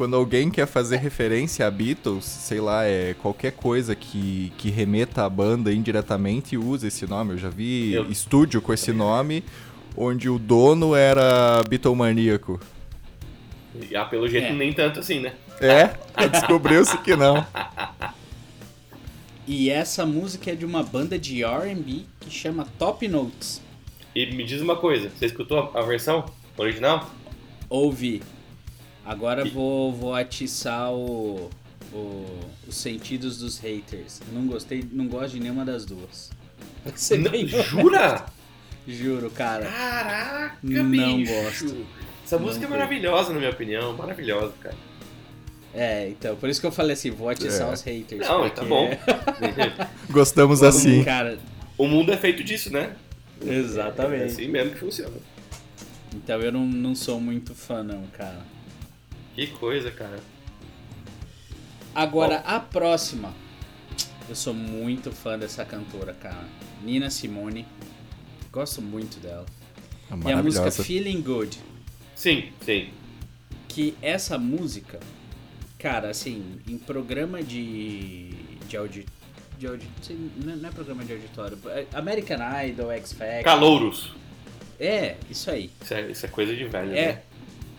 Quando 0.00 0.16
alguém 0.16 0.50
quer 0.50 0.66
fazer 0.66 0.96
referência 0.96 1.66
a 1.66 1.70
Beatles, 1.70 2.24
sei 2.24 2.58
lá, 2.58 2.86
é 2.86 3.12
qualquer 3.20 3.52
coisa 3.52 3.94
que, 3.94 4.50
que 4.56 4.70
remeta 4.70 5.26
à 5.26 5.28
banda 5.28 5.70
indiretamente 5.70 6.56
usa 6.56 6.88
esse 6.88 7.06
nome. 7.06 7.32
Eu 7.34 7.36
já 7.36 7.50
vi 7.50 7.92
Eu- 7.92 8.10
estúdio 8.10 8.62
com 8.62 8.72
esse 8.72 8.92
nome, 8.94 9.44
onde 9.94 10.30
o 10.30 10.38
dono 10.38 10.94
era 10.94 11.62
Beatlemaníaco. 11.68 12.58
E 13.90 13.94
ah, 13.94 14.06
pelo 14.06 14.26
jeito 14.26 14.46
É. 14.46 14.52
nem 14.54 14.72
tanto 14.72 15.00
assim, 15.00 15.20
né? 15.20 15.34
É, 15.60 15.90
descobriu-se 16.28 16.96
que 17.02 17.14
não. 17.14 17.46
E 19.46 19.68
essa 19.68 20.06
música 20.06 20.50
é 20.52 20.54
de 20.54 20.64
uma 20.64 20.82
banda 20.82 21.18
de 21.18 21.44
R&B 21.44 22.04
que 22.20 22.30
chama 22.30 22.66
Top 22.78 23.06
Notes. 23.06 23.60
E 24.14 24.24
me 24.34 24.44
diz 24.44 24.62
uma 24.62 24.76
coisa, 24.76 25.10
você 25.10 25.26
escutou 25.26 25.70
a 25.74 25.82
versão 25.82 26.24
original? 26.56 27.10
Ouvi. 27.68 28.22
Agora 29.04 29.46
E- 29.46 29.50
vou, 29.50 29.92
vou 29.92 30.14
atiçar 30.14 30.92
o, 30.92 31.50
o- 31.92 32.40
os 32.68 32.76
sentidos 32.76 33.38
dos 33.38 33.58
haters. 33.58 34.20
Eu 34.28 34.34
não 34.38 34.46
gostei, 34.46 34.84
não 34.92 35.06
gosto 35.08 35.34
de 35.34 35.40
nenhuma 35.40 35.64
das 35.64 35.84
duas. 35.84 36.30
Ser 36.94 37.18
Não, 37.18 37.30
bem 37.30 37.46
jura? 37.46 38.24
Juro, 38.86 39.30
cara. 39.30 39.66
Caraca, 39.66 40.56
Não 40.62 40.90
bicho. 40.90 41.32
gosto. 41.32 41.86
Essa 42.24 42.36
Não 42.38 42.46
música 42.46 42.64
é 42.64 42.68
curto. 42.68 42.78
maravilhosa, 42.78 43.32
na 43.32 43.38
minha 43.38 43.50
opinião. 43.50 43.96
Maravilhosa, 43.96 44.52
cara. 44.60 44.76
É, 45.72 46.08
então, 46.08 46.34
por 46.36 46.48
isso 46.48 46.60
que 46.60 46.66
eu 46.66 46.72
falei 46.72 46.94
assim, 46.94 47.10
vou 47.10 47.28
atiçar 47.28 47.68
É. 47.68 47.72
os 47.72 47.82
haters. 47.82 48.26
Não, 48.26 48.40
porque- 48.42 48.56
tá 48.56 48.64
bom. 48.64 48.90
Gostamos 50.10 50.62
assim. 50.62 51.04
Cara, 51.04 51.38
o 51.78 51.86
mundo 51.86 52.12
é 52.12 52.16
feito 52.16 52.42
disso, 52.42 52.72
né? 52.72 52.94
É 53.46 53.54
exatamente. 53.54 54.24
assim 54.24 54.48
mesmo 54.48 54.72
que 54.72 54.78
funciona. 54.80 55.16
Então 56.14 56.40
eu 56.40 56.50
não, 56.50 56.66
não 56.66 56.94
sou 56.94 57.20
muito 57.20 57.54
fã 57.54 57.82
não, 57.84 58.02
cara. 58.16 58.40
Que 59.40 59.46
coisa, 59.46 59.90
cara. 59.90 60.20
Agora, 61.94 62.40
a 62.40 62.60
próxima. 62.60 63.32
Eu 64.28 64.34
sou 64.36 64.52
muito 64.52 65.10
fã 65.10 65.38
dessa 65.38 65.64
cantora, 65.64 66.12
cara. 66.12 66.44
Nina 66.82 67.08
Simone. 67.08 67.66
Gosto 68.52 68.82
muito 68.82 69.18
dela. 69.18 69.46
É 70.10 70.28
E 70.28 70.32
a 70.32 70.42
música. 70.42 70.70
Feeling 70.70 71.22
Good. 71.22 71.58
Sim, 72.14 72.52
sim. 72.60 72.90
Que 73.66 73.96
essa 74.02 74.36
música, 74.36 75.00
cara, 75.78 76.10
assim, 76.10 76.58
em 76.68 76.76
programa 76.76 77.42
de. 77.42 78.32
de 78.68 78.76
audi, 78.76 79.06
de 79.58 79.66
audi, 79.66 79.88
não 80.44 80.52
é- 80.52 80.56
não 80.56 80.68
é 80.68 80.72
programa 80.72 81.02
de 81.02 81.14
auditório. 81.14 81.58
é 81.68 81.86
American 81.94 82.38
Idol, 82.66 82.90
X 82.92 83.14
Factor. 83.14 83.42
Calouros. 83.44 84.10
É, 84.78 85.16
isso 85.30 85.50
aí. 85.50 85.70
Isso 85.82 85.94
é, 85.94 86.10
isso 86.10 86.26
é 86.26 86.28
coisa 86.28 86.54
de 86.54 86.64
velho, 86.66 86.92
É. 86.94 87.06
né? 87.14 87.22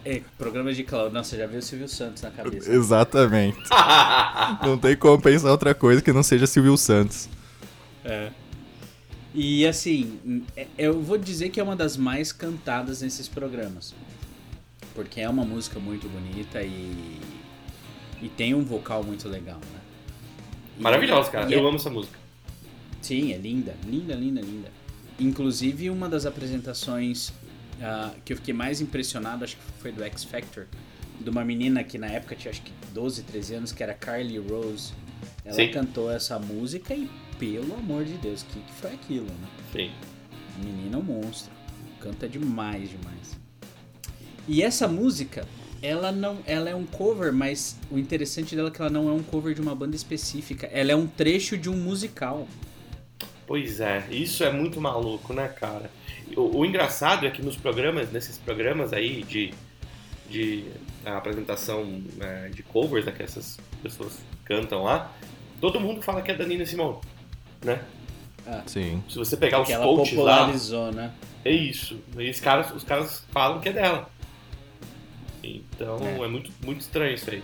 É, 0.04 0.22
programa 0.38 0.74
de 0.74 0.84
calor. 0.84 1.12
Nossa, 1.12 1.38
já 1.38 1.46
viu 1.46 1.60
o 1.60 1.62
Silvio 1.62 1.88
Santos 1.88 2.22
na 2.24 2.32
cabeça. 2.32 2.72
Exatamente. 2.72 3.58
Não 4.66 4.78
tem 4.78 4.96
como 4.96 5.22
pensar 5.22 5.52
outra 5.52 5.76
coisa 5.76 6.02
que 6.02 6.12
não 6.12 6.24
seja 6.24 6.48
Silvio 6.48 6.76
Santos. 6.78 7.30
É. 8.04 8.32
E 9.34 9.66
assim, 9.66 10.44
é- 10.58 10.68
eu 10.78 11.02
vou 11.02 11.18
dizer 11.18 11.50
que 11.50 11.60
é 11.60 11.64
uma 11.64 11.76
das 11.76 11.96
mais 11.98 12.32
cantadas 12.32 13.02
nesses 13.02 13.28
programas. 13.28 13.94
Porque 14.96 15.22
é 15.22 15.30
uma 15.30 15.46
música 15.46 15.80
muito 15.80 16.10
bonita 16.10 16.62
e. 16.64 17.20
E 18.22 18.28
tem 18.30 18.54
um 18.54 18.64
vocal 18.64 19.04
muito 19.04 19.28
legal, 19.30 19.58
né? 19.72 19.80
E- 20.78 20.82
Maravilhosa, 20.82 21.30
cara. 21.32 21.50
e 21.50 21.54
Eu 21.54 21.64
é- 21.64 21.68
amo 21.68 21.78
essa 21.78 21.90
música. 21.90 22.18
Sim, 23.02 23.34
é 23.34 23.38
linda, 23.38 23.76
linda, 23.88 24.14
linda, 24.16 24.42
linda. 24.42 24.70
Inclusive, 25.20 25.90
uma 25.90 26.10
das 26.10 26.26
apresentações 26.26 27.32
ah, 27.82 28.14
que 28.24 28.34
eu 28.34 28.38
fiquei 28.38 28.54
mais 28.54 28.82
impressionado, 28.82 29.44
acho 29.44 29.58
que 29.58 29.64
foi 29.80 29.92
do 29.92 30.04
X 30.04 30.24
Factor, 30.24 30.68
de 31.20 31.30
uma 31.30 31.44
menina 31.44 31.84
que 31.84 31.98
na 31.98 32.08
época 32.08 32.36
tinha 32.36 32.52
acho 32.52 32.62
que 32.62 32.72
12, 32.94 33.24
13 33.24 33.56
anos, 33.56 33.72
que 33.72 33.84
era 33.84 33.94
Carly 33.94 34.38
Rose. 34.38 34.94
Ela 35.44 35.56
Sim. 35.56 35.70
cantou 35.70 36.12
essa 36.12 36.38
música 36.40 36.94
e, 36.94 37.10
pelo 37.40 37.74
amor 37.76 38.06
de 38.06 38.14
Deus, 38.14 38.42
o 38.44 38.46
que, 38.46 38.60
que 38.60 38.72
foi 38.74 38.92
aquilo, 38.92 39.26
né? 39.26 39.48
Sim. 39.72 39.92
Menina 40.64 40.96
é 40.96 41.00
um 41.00 41.04
monstro. 41.04 41.52
Canta 42.00 42.28
demais, 42.28 42.90
demais. 42.90 43.40
E 44.48 44.64
essa 44.64 44.88
música, 44.88 45.48
ela 45.82 46.12
não, 46.12 46.40
ela 46.46 46.70
é 46.70 46.76
um 46.76 46.86
cover, 46.86 47.32
mas 47.32 47.78
o 47.90 47.98
interessante 47.98 48.56
dela 48.56 48.70
é 48.70 48.72
que 48.72 48.82
ela 48.82 48.90
não 48.90 49.10
é 49.10 49.12
um 49.12 49.24
cover 49.24 49.54
de 49.54 49.62
uma 49.62 49.76
banda 49.76 49.96
específica. 49.96 50.68
Ela 50.68 50.92
é 50.92 50.96
um 50.96 51.08
trecho 51.08 51.58
de 51.58 51.70
um 51.70 51.76
musical. 51.76 52.48
Pois 53.46 53.80
é, 53.80 54.06
isso 54.10 54.44
é 54.44 54.52
muito 54.52 54.80
maluco, 54.80 55.34
né, 55.34 55.48
cara? 55.48 55.90
O, 56.36 56.60
o 56.60 56.66
engraçado 56.66 57.26
é 57.26 57.32
que 57.32 57.42
nos 57.42 57.56
programas, 57.56 58.12
nesses 58.12 58.38
programas 58.38 58.94
aí 58.94 59.24
de, 59.24 59.54
de 60.30 60.66
a 61.06 61.18
apresentação 61.18 62.02
é, 62.20 62.50
de 62.50 62.64
covers 62.64 63.06
né, 63.06 63.12
que 63.12 63.24
essas 63.24 63.60
pessoas 63.82 64.20
cantam 64.46 64.84
lá, 64.84 65.12
todo 65.60 65.80
mundo 65.80 66.02
fala 66.02 66.22
que 66.22 66.32
é 66.32 66.36
da 66.36 66.46
Nina 66.46 66.66
Simone, 66.66 66.98
né? 67.64 67.82
Sim. 68.66 69.04
Se 69.08 69.18
você 69.18 69.38
pegar 69.38 69.58
que 69.58 69.64
os 69.64 69.70
ela 69.70 69.86
coaches 69.86 70.18
lá, 70.18 70.38
popularizou, 70.38 70.92
né? 70.92 71.12
é 71.46 71.52
isso. 71.52 72.00
E 72.18 72.30
os 72.30 72.40
caras, 72.40 72.72
os 72.72 72.84
caras 72.84 73.24
falam 73.32 73.60
que 73.60 73.70
é 73.70 73.74
dela. 73.74 74.10
Então 75.44 75.98
É. 76.00 76.24
é, 76.24 76.28
muito, 76.28 76.52
muito 76.64 76.82
estranho 76.82 77.14
isso 77.14 77.30
aí. 77.30 77.44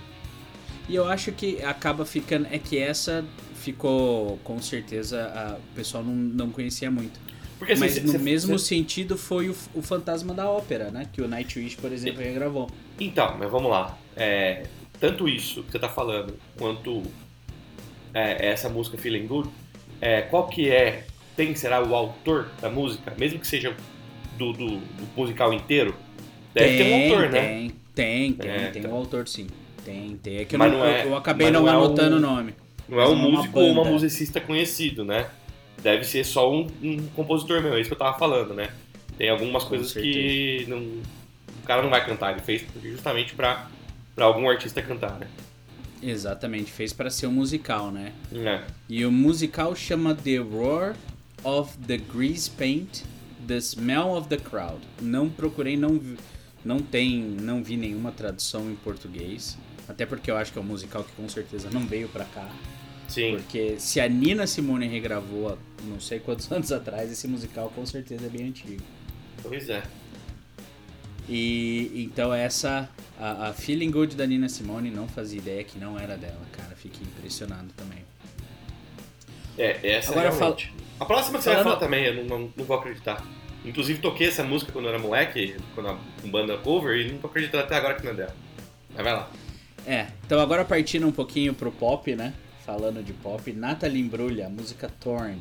E 0.88 0.96
eu 0.96 1.08
acho 1.08 1.32
que 1.32 1.62
acaba 1.64 2.06
ficando. 2.06 2.48
É 2.52 2.58
que 2.58 2.78
essa 2.78 3.26
ficou, 3.56 4.38
com 4.44 4.62
certeza, 4.62 5.26
a, 5.28 5.58
o 5.58 5.76
pessoal 5.76 6.04
não, 6.04 6.14
não 6.14 6.50
conhecia 6.50 6.90
muito. 6.90 7.20
Porque 7.58 7.74
assim, 7.74 7.82
Mas 7.82 7.94
cê- 7.94 8.02
no 8.02 8.12
cê- 8.12 8.18
mesmo 8.20 8.60
cê- 8.60 8.66
sentido 8.76 9.18
foi 9.18 9.50
o, 9.50 9.56
o 9.74 9.82
Fantasma 9.82 10.34
da 10.34 10.50
Ópera, 10.50 10.92
né? 10.92 11.08
Que 11.12 11.22
o 11.22 11.28
Nightwish, 11.28 11.76
por 11.78 11.92
exemplo, 11.92 12.22
regravou. 12.22 12.70
Então, 13.00 13.36
mas 13.40 13.50
vamos 13.50 13.70
lá. 13.72 13.98
É, 14.16 14.64
tanto 15.00 15.28
isso 15.28 15.64
que 15.64 15.72
você 15.72 15.80
tá 15.80 15.90
falando, 15.90 16.34
quanto 16.58 17.02
é, 18.14 18.48
essa 18.50 18.70
música 18.70 18.98
Feeling 18.98 19.28
Good, 19.28 19.50
é, 20.02 20.22
qual 20.22 20.48
que 20.48 20.70
é, 20.70 21.06
tem, 21.36 21.56
será 21.56 21.84
o 21.84 21.96
autor 21.96 22.50
da 22.62 22.70
música, 22.70 23.14
mesmo 23.18 23.40
que 23.40 23.48
seja 23.48 23.76
do, 24.38 24.54
do, 24.54 24.68
do 24.78 25.08
musical 25.16 25.54
inteiro? 25.54 25.96
Deve 26.54 26.78
ter 26.78 26.92
um 26.92 27.02
autor, 27.04 27.30
né? 27.30 27.42
Tem, 27.42 27.70
tem, 27.96 28.34
tem, 28.34 28.50
É, 28.52 28.68
tem 28.70 28.88
um 28.88 28.94
autor 28.96 29.28
sim. 29.28 29.48
Tem, 29.84 30.18
tem. 30.18 30.38
É 30.38 30.46
que 30.46 30.56
eu, 30.56 30.60
não, 30.60 30.70
não 30.70 30.86
é- 30.86 31.04
eu, 31.04 31.10
eu 31.10 31.16
acabei 31.18 31.50
não, 31.52 31.62
não 31.62 31.70
é 31.70 31.72
anotando 31.72 32.18
o- 32.18 32.20
nome. 32.20 32.54
Não 32.90 33.00
é 33.00 33.08
um 33.08 33.14
é 33.14 33.16
músico 33.32 33.60
ou 33.60 33.72
uma 33.72 33.84
musicista 33.84 34.40
conhecido, 34.40 35.04
né? 35.04 35.28
Deve 35.82 36.04
ser 36.04 36.24
só 36.24 36.52
um, 36.52 36.68
um 36.82 37.08
compositor 37.16 37.62
mesmo, 37.62 37.78
é 37.78 37.82
isso 37.82 37.90
que 37.90 37.94
eu 37.94 38.00
tava 38.00 38.18
falando, 38.18 38.54
né? 38.54 38.70
Tem 39.18 39.30
algumas 39.30 39.64
Com 39.64 39.70
coisas 39.70 39.94
que 39.94 40.66
não, 40.68 40.80
o 40.80 41.66
cara 41.66 41.82
não 41.82 41.90
vai 41.90 42.06
cantar, 42.06 42.32
ele 42.32 42.42
fez 42.42 42.66
justamente 42.82 43.34
pra, 43.34 43.68
pra 44.16 44.26
algum 44.26 44.50
artista 44.50 44.82
cantar, 44.82 45.20
né? 45.20 45.28
Exatamente, 46.02 46.72
fez 46.72 46.94
pra 46.94 47.10
ser 47.10 47.28
um 47.28 47.32
musical, 47.32 47.92
né? 47.92 48.14
É. 48.34 48.64
E 48.88 49.06
o 49.06 49.12
musical 49.12 49.76
chama 49.76 50.14
The 50.14 50.38
Roar 50.38 50.96
of 51.44 51.78
the 51.80 51.98
Grease 51.98 52.50
Paint, 52.50 53.04
The 53.48 53.58
Smell 53.58 54.10
of 54.16 54.28
the 54.28 54.38
Crowd. 54.38 54.80
Não 55.02 55.30
procurei, 55.30 55.76
não 55.76 55.98
vi, 55.98 56.18
não 56.64 56.80
tem, 56.80 57.20
não 57.20 57.64
vi 57.64 57.78
nenhuma 57.78 58.12
tradução 58.12 58.70
em 58.70 58.76
português. 58.76 59.58
Até 59.88 60.06
porque 60.06 60.30
eu 60.30 60.38
acho 60.38 60.52
que 60.52 60.60
é 60.60 60.62
um 60.62 60.66
musical 60.66 61.04
que 61.04 61.14
com 61.14 61.28
certeza 61.30 61.70
não 61.72 61.82
veio 61.88 62.10
pra 62.10 62.26
cá. 62.26 62.48
Sim. 63.08 63.38
Porque 63.38 63.80
se 63.80 64.02
a 64.02 64.08
Nina 64.08 64.46
Simone 64.46 64.86
regravou 64.86 65.58
não 65.84 66.00
sei 66.00 66.20
quantos 66.20 66.50
anos 66.52 66.72
atrás, 66.72 67.12
esse 67.12 67.28
musical 67.28 67.72
com 67.76 67.86
certeza 67.86 68.26
é 68.26 68.30
bem 68.30 68.48
antigo. 68.48 68.84
Pois 69.44 69.70
é. 69.70 69.84
E 71.30 71.92
então 72.10 72.34
essa, 72.34 72.90
a, 73.20 73.50
a 73.50 73.54
Feeling 73.54 73.92
Good 73.92 74.16
da 74.16 74.26
Nina 74.26 74.48
Simone, 74.48 74.90
não 74.90 75.08
fazia 75.08 75.40
ideia 75.40 75.64
que 75.64 75.78
não 75.78 76.00
era 76.00 76.16
dela, 76.16 76.42
cara. 76.54 76.76
Fiquei 76.76 77.06
impressionado 77.06 77.68
também. 77.76 78.00
É, 79.58 79.96
essa 79.96 80.12
Agora 80.12 80.30
realmente. 80.30 80.74
A 81.00 81.06
próxima 81.06 81.40
você 81.42 81.50
vai 81.50 81.64
falando- 81.64 81.64
falar 81.76 81.80
também, 81.80 82.06
eu 82.06 82.16
não, 82.16 82.24
não, 82.40 82.54
não 82.56 82.66
vou 82.66 82.78
acreditar. 82.78 83.24
Inclusive 83.66 84.00
toquei 84.00 84.28
essa 84.28 84.44
música 84.44 84.72
quando 84.72 84.86
eu 84.86 84.90
era 84.90 85.00
moleque, 85.00 85.58
quando 85.76 85.90
a 85.90 86.00
banda 86.28 86.58
cover, 86.58 86.98
e 86.98 87.12
não 87.12 87.20
tô 87.20 87.28
acreditando 87.28 87.64
até 87.64 87.76
agora 87.76 87.96
que 87.96 88.04
não 88.06 88.12
é 88.12 88.16
dela. 88.16 88.36
Mas 88.96 89.04
vai 89.04 89.14
lá. 89.14 89.30
É, 89.86 90.08
então 90.26 90.40
agora 90.40 90.64
partindo 90.64 91.06
um 91.08 91.12
pouquinho 91.12 91.54
pro 91.54 91.72
pop, 91.72 92.16
né? 92.16 92.34
Falando 92.66 93.04
de 93.04 93.14
pop, 93.14 93.52
Natalie 93.52 94.02
Imbruglia, 94.02 94.48
a 94.48 94.50
música 94.50 94.90
Torn. 95.00 95.38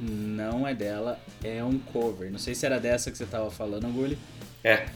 Não 0.00 0.66
é 0.66 0.74
dela, 0.74 1.20
é 1.44 1.62
um 1.62 1.78
cover. 1.78 2.30
Não 2.30 2.38
sei 2.38 2.54
se 2.54 2.64
era 2.64 2.80
dessa 2.80 3.10
que 3.10 3.18
você 3.18 3.26
tava 3.26 3.50
falando, 3.50 3.86
Gulli. 3.92 4.16
É, 4.64 4.86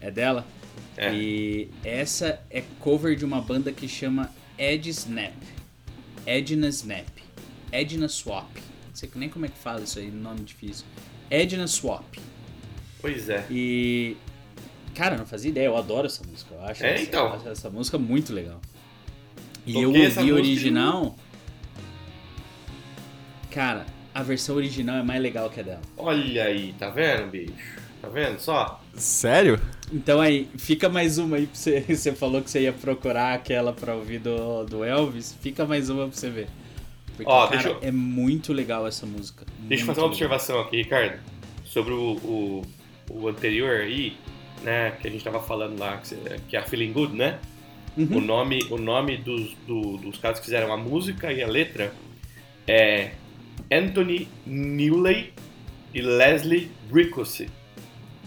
É 0.00 0.10
dela? 0.10 0.46
é. 0.96 1.12
E 1.14 1.70
essa 1.84 2.40
é 2.50 2.62
cover 2.80 3.14
de 3.16 3.24
uma 3.24 3.40
banda 3.42 3.70
que 3.72 3.86
chama 3.86 4.30
Ed 4.58 4.88
Snap. 4.88 5.34
Edna 6.24 6.68
Snap. 6.68 7.06
Edna 7.70 8.08
Swap. 8.08 8.48
Não 8.56 8.94
sei 8.94 9.10
nem 9.14 9.28
como 9.28 9.44
é 9.44 9.48
que 9.48 9.58
fala 9.58 9.82
isso 9.82 9.98
aí, 9.98 10.10
nome 10.10 10.40
difícil. 10.40 10.86
Edna 11.30 11.66
Swap. 11.66 12.16
Pois 13.00 13.28
é. 13.28 13.44
E. 13.50 14.16
Cara, 14.94 15.18
não 15.18 15.26
fazia 15.26 15.50
ideia, 15.50 15.66
eu 15.66 15.76
adoro 15.76 16.06
essa 16.06 16.24
música. 16.24 16.54
Eu 16.54 16.62
acho, 16.62 16.82
É, 16.84 16.94
essa, 16.94 17.02
então. 17.02 17.32
acho 17.34 17.48
essa 17.48 17.68
música 17.68 17.98
muito 17.98 18.32
legal. 18.32 18.58
E 19.66 19.72
Toquei 19.74 19.84
eu 19.84 19.88
ouvi 19.90 20.02
música 20.04 20.34
original. 20.34 21.16
Cara, 23.50 23.86
a 24.18 24.22
versão 24.22 24.56
original 24.56 24.96
é 24.96 25.02
mais 25.02 25.20
legal 25.20 25.50
que 25.50 25.60
a 25.60 25.62
dela. 25.62 25.82
Olha 25.96 26.44
aí, 26.44 26.74
tá 26.78 26.88
vendo, 26.90 27.30
bicho? 27.30 27.52
Tá 28.00 28.08
vendo 28.08 28.38
só? 28.38 28.80
Sério? 28.94 29.60
Então 29.92 30.20
aí, 30.20 30.48
fica 30.58 30.88
mais 30.88 31.18
uma 31.18 31.36
aí 31.36 31.46
pra 31.46 31.54
você. 31.56 31.80
Você 31.88 32.12
falou 32.12 32.42
que 32.42 32.50
você 32.50 32.62
ia 32.62 32.72
procurar 32.72 33.34
aquela 33.34 33.72
pra 33.72 33.94
ouvir 33.94 34.18
do, 34.18 34.64
do 34.64 34.84
Elvis. 34.84 35.36
Fica 35.40 35.64
mais 35.66 35.88
uma 35.90 36.06
pra 36.08 36.16
você 36.16 36.30
ver. 36.30 36.48
Porque, 37.16 37.30
Ó, 37.30 37.46
cara, 37.46 37.50
deixa 37.62 37.68
eu- 37.68 37.78
é 37.82 37.90
muito 37.90 38.52
legal 38.52 38.86
essa 38.86 39.06
música. 39.06 39.44
Deixa 39.60 39.82
eu 39.82 39.86
fazer 39.86 40.00
uma 40.00 40.06
legal. 40.08 40.26
observação 40.28 40.60
aqui, 40.60 40.76
Ricardo, 40.78 41.18
sobre 41.64 41.92
o, 41.94 42.12
o, 42.16 42.62
o 43.10 43.28
anterior 43.28 43.80
aí, 43.80 44.16
né, 44.62 44.90
que 45.00 45.08
a 45.08 45.10
gente 45.10 45.24
tava 45.24 45.40
falando 45.42 45.78
lá, 45.78 46.00
que 46.48 46.56
é 46.56 46.60
a 46.60 46.62
Feeling 46.62 46.92
Good, 46.92 47.14
né? 47.16 47.38
Uhum. 47.96 48.18
O 48.18 48.20
nome, 48.20 48.58
o 48.70 48.76
nome 48.76 49.16
dos, 49.16 49.54
do- 49.66 49.96
dos 49.96 50.18
caras 50.18 50.38
que 50.38 50.44
fizeram 50.44 50.70
a 50.72 50.76
música 50.76 51.32
e 51.32 51.42
a 51.42 51.46
letra 51.46 51.92
é 52.66 53.12
Anthony 53.72 54.28
Newley 54.46 55.32
e 55.94 56.00
Leslie 56.00 56.70
Bricossi. 56.90 57.48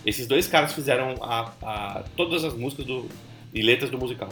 Esses 0.06 0.28
dois 0.28 0.48
caras 0.48 0.74
fizeram 0.74 1.16
a, 1.22 1.52
a- 1.62 2.04
todas 2.16 2.44
as 2.44 2.54
músicas 2.54 2.86
do, 2.86 3.06
e 3.54 3.62
letras 3.62 3.90
do 3.92 3.98
musical. 3.98 4.30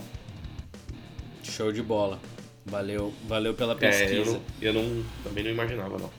Show 1.43 1.71
de 1.71 1.81
bola. 1.81 2.19
Valeu, 2.65 3.13
valeu 3.27 3.53
pela 3.53 3.73
É, 3.73 3.75
pesquisa. 3.75 4.13
eu, 4.13 4.25
não, 4.25 4.41
eu 4.61 4.73
não, 4.73 5.03
também 5.23 5.43
não 5.43 5.51
imaginava, 5.51 5.97
não. 5.97 6.09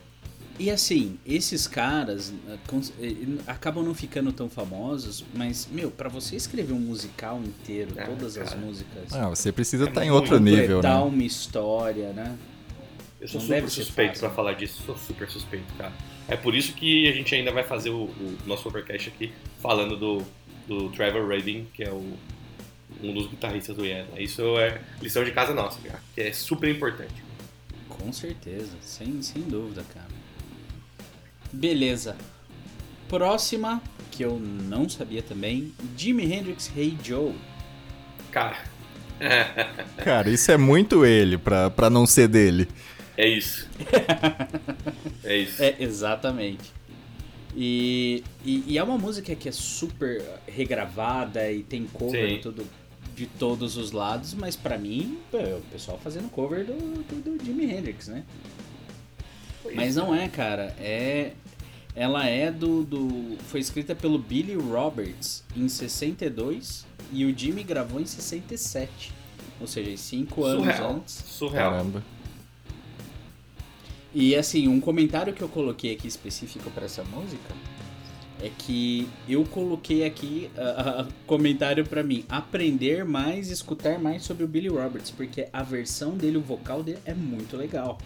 E 0.59 0.71
assim, 0.71 1.19
esses 1.25 1.69
caras 1.69 2.33
eh, 2.49 2.57
eh, 3.01 3.15
acabam 3.47 3.85
não 3.85 3.95
ficando 3.95 4.33
tão 4.33 4.49
famosos, 4.49 5.25
mas, 5.35 5.69
meu, 5.71 5.89
pra 5.91 6.09
você 6.09 6.35
escrever 6.35 6.73
um 6.73 6.81
musical 6.81 7.39
inteiro, 7.41 7.93
Ah, 7.97 8.07
todas 8.07 8.37
as 8.37 8.49
cara. 8.49 8.61
músicas, 8.61 9.13
Ah, 9.13 9.29
você 9.29 9.53
precisa 9.53 9.85
É 9.85 9.89
estar 9.89 10.05
em 10.05 10.11
outro 10.11 10.41
nível, 10.41 10.77
completar 10.79 10.99
né? 11.01 11.05
uma 11.07 11.23
história, 11.23 12.13
né? 12.13 12.37
Eu 13.21 13.27
sou 13.27 13.41
Não 13.41 13.49
super 13.49 13.69
suspeito 13.69 14.21
pra 14.21 14.31
falar 14.31 14.53
disso, 14.53 14.83
sou 14.85 14.97
super 14.97 15.29
suspeito, 15.29 15.73
cara. 15.75 15.93
É 16.29 16.37
por 16.37 16.55
isso 16.55 16.73
que 16.73 17.09
a 17.09 17.13
gente 17.13 17.35
ainda 17.35 17.51
vai 17.51 17.65
fazer 17.65 17.91
o, 17.91 18.05
o 18.05 18.39
nosso 18.47 18.69
overcast 18.69 19.09
aqui 19.09 19.33
falando 19.61 19.97
do, 19.97 20.23
do 20.67 20.89
Trevor 20.91 21.29
Rabin, 21.29 21.67
que 21.75 21.83
é 21.83 21.91
o, 21.91 22.17
um 23.03 23.13
dos 23.13 23.27
guitarristas 23.27 23.77
do 23.77 23.85
Yes. 23.85 24.07
Isso 24.19 24.43
é 24.59 24.81
lição 25.03 25.25
de 25.25 25.33
casa 25.33 25.53
nossa, 25.53 25.81
cara, 25.81 26.01
que 26.15 26.21
é 26.21 26.33
super 26.33 26.69
importante. 26.69 27.25
Com 27.89 28.13
certeza, 28.13 28.77
sem, 28.81 29.21
sem 29.23 29.43
dúvida, 29.43 29.85
cara. 29.93 30.09
Beleza. 31.53 32.17
Próxima, 33.09 33.83
que 34.13 34.25
eu 34.25 34.39
não 34.39 34.89
sabia 34.89 35.23
também, 35.23 35.73
Jimi 35.97 36.25
Hendrix 36.33 36.71
Hey 36.77 36.97
Joe. 37.03 37.35
Cara, 38.31 38.59
Cara, 39.99 40.31
isso 40.31 40.51
é 40.51 40.57
muito 40.57 41.05
ele 41.05 41.37
pra, 41.37 41.71
pra 41.71 41.91
não 41.91 42.07
ser 42.07 42.29
dele. 42.29 42.69
É 43.19 43.29
isso. 43.29 43.69
É 45.25 45.37
isso. 45.37 45.63
É, 45.63 45.77
exatamente. 45.79 46.73
E, 47.55 48.25
e, 48.43 48.65
e 48.67 48.79
é 48.79 48.83
uma 48.83 48.97
música 48.97 49.35
que 49.35 49.47
é 49.47 49.53
super 49.53 50.25
regravada 50.47 51.51
e 51.53 51.63
tem 51.63 51.85
cover 51.87 52.29
Sim. 52.29 52.35
e 52.37 52.39
tudo 52.39 52.67
de 53.15 53.27
todos 53.27 53.77
os 53.77 53.91
lados, 53.91 54.33
mas 54.33 54.55
pra 54.55 54.79
mim, 54.79 55.19
é 55.33 55.55
o 55.57 55.61
pessoal 55.73 55.99
fazendo 55.99 56.31
cover 56.31 56.65
do, 56.65 56.75
do, 57.03 57.37
do 57.37 57.45
Jimi 57.45 57.65
Hendrix, 57.65 58.07
né? 58.09 58.25
Mas 59.75 59.97
não 59.97 60.15
é, 60.15 60.29
cara. 60.29 60.75
É. 60.79 61.33
Ela 61.97 62.27
é 62.27 62.51
do, 62.51 62.85
do. 62.85 63.37
Foi 63.49 63.59
escrita 63.59 63.95
pelo 63.95 64.19
Billy 64.19 64.55
Roberts 64.55 65.43
em 65.57 65.69
62 65.69 66.87
e 67.13 67.25
o 67.25 67.37
Jimmy 67.37 67.65
gravou 67.65 68.01
em 68.01 68.07
67. 68.07 69.13
Ou 69.61 69.67
seja, 69.67 69.91
em 69.91 69.97
5 69.97 70.45
anos 70.45 70.81
antes. 70.81 71.15
Surreal. 71.27 71.73
Caramba. 71.73 72.05
E 74.21 74.35
assim, 74.35 74.67
um 74.67 74.81
comentário 74.81 75.33
que 75.33 75.41
eu 75.41 75.49
coloquei 75.49 75.93
aqui 75.95 76.09
específico 76.09 76.69
pra 76.73 76.87
essa 76.87 77.05
música 77.05 77.55
é 78.43 78.51
que 78.59 79.09
eu 79.29 79.45
coloquei 79.45 80.05
aqui 80.05 80.51
ah, 80.57 81.05
ah, 81.07 81.13
comentário 81.25 81.87
pra 81.87 82.03
mim, 82.03 82.25
aprender 82.29 83.05
mais, 83.05 83.49
escutar 83.49 83.97
mais 84.01 84.25
sobre 84.25 84.43
o 84.43 84.49
Billy 84.49 84.67
Roberts, 84.67 85.13
porque 85.13 85.47
a 85.53 85.63
versão 85.63 86.17
dele, 86.17 86.37
o 86.37 86.41
vocal 86.41 86.83
dele 86.83 86.99
é 87.05 87.15
muito 87.15 87.57
legal. 87.57 87.97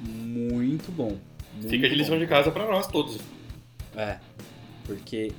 Muito 0.00 0.92
bom. 0.92 1.16
muito 1.54 1.68
Fica 1.68 1.88
de 1.88 1.96
lição 1.96 2.14
bom. 2.14 2.20
de 2.20 2.28
casa 2.28 2.52
pra 2.52 2.64
nós 2.66 2.86
todos. 2.86 3.18
É, 3.96 4.18
porque 4.84 5.32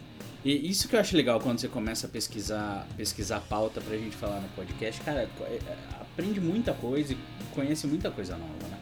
e 0.44 0.70
isso 0.70 0.90
que 0.90 0.98
eu 0.98 1.00
acho 1.00 1.16
legal 1.16 1.40
quando 1.40 1.60
você 1.60 1.70
começa 1.70 2.06
a 2.06 2.10
pesquisar, 2.10 2.86
pesquisar 2.98 3.38
a 3.38 3.42
pauta 3.42 3.80
pra 3.80 3.98
gente 3.98 4.18
falar 4.18 4.42
no 4.42 4.50
podcast, 4.50 5.00
cara, 5.02 5.22
é- 5.22 5.44
é- 5.54 5.62
aprende 6.02 6.42
muita 6.42 6.74
coisa 6.74 7.14
e 7.14 7.18
conhece 7.56 7.88
muita 7.88 8.12
coisa 8.12 8.36
nova, 8.38 8.68
né? 8.70 8.79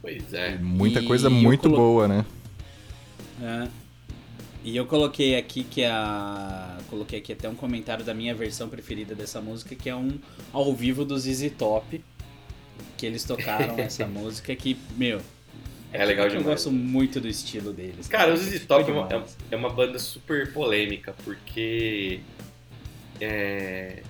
Pois 0.00 0.32
é. 0.32 0.56
Muita 0.58 1.00
E 1.00 1.06
coisa 1.06 1.28
muito 1.28 1.62
colo- 1.68 1.76
boa, 1.76 2.08
né? 2.08 2.24
É. 3.42 3.68
E 4.64 4.76
eu 4.76 4.86
coloquei 4.86 5.36
aqui 5.36 5.62
que 5.64 5.84
a. 5.84 6.78
Coloquei 6.90 7.18
aqui 7.20 7.32
até 7.32 7.48
um 7.48 7.54
comentário 7.54 8.04
da 8.04 8.12
minha 8.12 8.34
versão 8.34 8.68
preferida 8.68 9.14
dessa 9.14 9.40
música, 9.40 9.74
que 9.74 9.88
é 9.88 9.94
um 9.94 10.18
ao 10.52 10.74
vivo 10.74 11.04
do 11.04 11.16
ZZ 11.18 11.50
Top. 11.56 12.02
Que 12.96 13.06
eles 13.06 13.22
tocaram 13.24 13.78
essa 13.78 14.06
música 14.06 14.54
que, 14.56 14.76
meu. 14.96 15.20
É 15.92 16.04
legal 16.04 16.26
que 16.26 16.34
Eu 16.34 16.40
demais. 16.40 16.58
gosto 16.64 16.70
muito 16.70 17.20
do 17.20 17.28
estilo 17.28 17.72
deles. 17.72 18.08
Cara, 18.08 18.34
o 18.34 18.36
ZZ 18.36 18.66
Top 18.66 18.82
é 18.82 18.84
Foi 18.84 18.92
uma, 18.94 19.06
demais. 19.08 19.36
é 19.50 19.56
uma 19.56 19.70
banda 19.70 19.98
super 19.98 20.52
polêmica, 20.52 21.14
porque 21.24 22.20
é, 23.20 24.02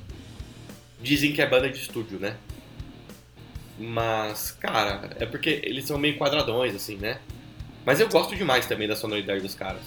dizem 1.01 1.33
que 1.33 1.41
é 1.41 1.47
banda 1.49 1.69
de 1.69 1.79
estúdio, 1.79 2.19
né? 2.19 2.37
Mas, 3.79 4.51
cara, 4.53 5.11
é 5.21 5.27
porque 5.27 5.61
eles 5.65 5.85
são 5.87 5.99
meio 5.99 6.19
quadradões, 6.19 6.75
assim, 6.75 6.97
né? 6.97 7.19
Mas 7.87 8.01
eu 8.01 8.09
gosto 8.09 8.35
demais 8.35 8.67
também 8.67 8.89
da 8.89 8.97
sonoridade 8.97 9.41
dos 9.41 9.55
caras. 9.55 9.83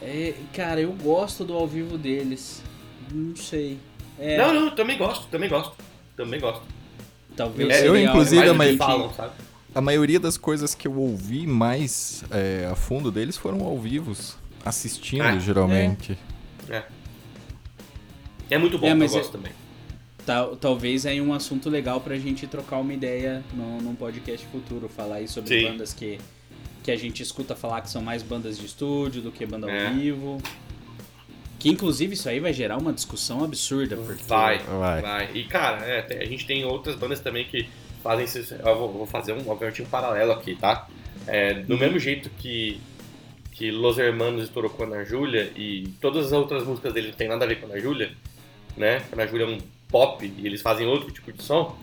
É, 0.00 0.34
cara, 0.54 0.80
eu 0.80 0.92
gosto 0.92 1.44
do 1.44 1.54
ao 1.54 1.66
vivo 1.66 1.98
deles. 1.98 2.62
Não 3.12 3.36
sei. 3.36 3.78
É, 4.18 4.36
Não, 4.38 4.52
não, 4.54 4.70
também 4.74 4.96
gosto, 4.96 5.26
também 5.28 5.48
gosto. 5.48 5.74
Também 6.16 6.40
gosto. 6.40 6.62
Talvez 7.36 7.68
Eu, 7.68 7.74
seria 7.74 7.88
algo 7.90 7.98
inclusive, 7.98 8.36
mais 8.36 8.50
a 8.50 8.54
maioria- 8.54 8.78
falam, 8.78 9.14
sabe? 9.14 9.32
A 9.74 9.80
maioria 9.80 10.18
das 10.18 10.36
coisas 10.38 10.74
que 10.74 10.88
eu 10.88 10.96
ouvi 10.98 11.46
mais 11.46 12.24
é, 12.30 12.66
a 12.70 12.74
fundo 12.74 13.12
deles 13.12 13.36
foram 13.36 13.62
ao 13.64 13.78
vivo, 13.78 14.16
assistindo, 14.64 15.22
Ah, 15.22 15.38
geralmente. 15.38 16.18
É. 16.68 16.82
É 18.50 18.58
muito 18.58 18.78
bom, 18.78 18.86
É, 18.86 18.92
eu 18.92 18.96
mas 18.96 19.12
gosto 19.12 19.28
é- 19.28 19.32
também. 19.32 19.52
Tal- 20.28 20.56
talvez 20.56 21.06
aí 21.06 21.22
um 21.22 21.32
assunto 21.32 21.70
legal 21.70 22.02
pra 22.02 22.18
gente 22.18 22.46
trocar 22.46 22.76
uma 22.76 22.92
ideia 22.92 23.42
no, 23.54 23.80
num 23.80 23.94
podcast 23.94 24.44
futuro, 24.48 24.86
falar 24.86 25.16
aí 25.16 25.26
sobre 25.26 25.58
Sim. 25.60 25.68
bandas 25.70 25.94
que, 25.94 26.18
que 26.84 26.90
a 26.90 26.96
gente 26.96 27.22
escuta 27.22 27.56
falar 27.56 27.80
que 27.80 27.88
são 27.88 28.02
mais 28.02 28.22
bandas 28.22 28.58
de 28.58 28.66
estúdio 28.66 29.22
do 29.22 29.32
que 29.32 29.46
banda 29.46 29.70
É. 29.70 29.86
ao 29.88 29.94
vivo. 29.94 30.38
Que 31.58 31.70
inclusive 31.70 32.12
isso 32.12 32.28
aí 32.28 32.40
vai 32.40 32.52
gerar 32.52 32.76
uma 32.76 32.92
discussão 32.92 33.42
absurda, 33.42 33.96
porque 33.96 34.22
Vai, 34.24 34.58
Vai. 34.58 35.00
vai. 35.00 35.30
E 35.32 35.44
cara, 35.44 35.82
é, 35.86 36.22
a 36.22 36.26
gente 36.26 36.46
tem 36.46 36.62
outras 36.62 36.94
bandas 36.94 37.20
também 37.20 37.46
que 37.46 37.66
fazem 38.02 38.26
esses. 38.26 38.50
Eu 38.50 38.78
vou, 38.78 38.92
vou 38.92 39.06
fazer 39.06 39.32
um, 39.32 39.48
obviamente, 39.48 39.80
um 39.80 39.86
paralelo 39.86 40.32
aqui, 40.32 40.54
tá? 40.56 40.86
É, 41.26 41.54
do 41.54 41.72
Uhum. 41.72 41.80
mesmo 41.80 41.98
jeito 41.98 42.28
que, 42.38 42.78
que 43.52 43.70
Los 43.70 43.96
Hermanos 43.96 44.42
estourou 44.44 44.70
com 44.70 44.82
a 44.82 44.86
Ana 44.86 45.04
Júlia 45.06 45.50
e 45.56 45.88
todas 46.02 46.26
as 46.26 46.32
outras 46.32 46.64
músicas 46.64 46.92
dele 46.92 47.08
não 47.08 47.14
tem 47.14 47.28
nada 47.28 47.46
a 47.46 47.48
ver 47.48 47.56
com 47.60 47.66
a 47.66 47.70
Ana 47.70 47.80
Júlia, 47.80 48.12
né? 48.76 49.02
A 49.10 49.14
Ana 49.14 49.26
Júlia 49.26 49.46
é 49.46 49.48
um 49.48 49.58
pop 49.88 50.24
e 50.38 50.46
eles 50.46 50.60
fazem 50.62 50.86
outro 50.86 51.10
tipo 51.10 51.32
de 51.32 51.42
som. 51.42 51.76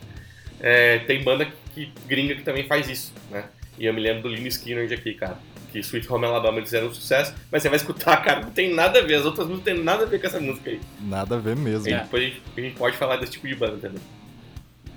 É, 0.59 0.99
tem 0.99 1.23
banda 1.23 1.47
que, 1.73 1.91
gringa 2.07 2.35
que 2.35 2.43
também 2.43 2.65
faz 2.67 2.89
isso, 2.89 3.13
né? 3.29 3.45
E 3.77 3.85
eu 3.85 3.93
me 3.93 3.99
lembro 4.01 4.23
do 4.23 4.29
Lynyrd 4.29 4.49
Skinner 4.55 4.91
aqui, 4.91 5.13
cara. 5.13 5.37
Que 5.71 5.79
Sweet 5.79 6.09
Home 6.11 6.25
Alabama 6.25 6.57
eles 6.59 6.69
fizeram 6.69 6.87
um 6.87 6.93
sucesso, 6.93 7.33
mas 7.51 7.61
você 7.61 7.67
vai 7.67 7.75
escutar, 7.77 8.15
cara, 8.23 8.41
não 8.41 8.51
tem 8.51 8.73
nada 8.73 8.99
a 8.99 9.01
ver. 9.01 9.15
As 9.15 9.25
outras 9.25 9.47
músicas 9.47 9.73
não 9.73 9.75
tem 9.75 9.83
nada 9.83 10.03
a 10.03 10.05
ver 10.07 10.21
com 10.21 10.27
essa 10.27 10.39
música 10.39 10.69
aí. 10.69 10.79
Nada 11.01 11.35
a 11.35 11.39
ver 11.39 11.57
mesmo. 11.57 11.89
E 11.89 11.93
É. 11.93 11.99
depois 11.99 12.23
a 12.23 12.25
gente, 12.27 12.41
a 12.57 12.61
gente 12.61 12.75
pode 12.77 12.95
falar 12.95 13.17
desse 13.17 13.33
tipo 13.33 13.47
de 13.47 13.55
banda 13.55 13.77
também. 13.77 13.99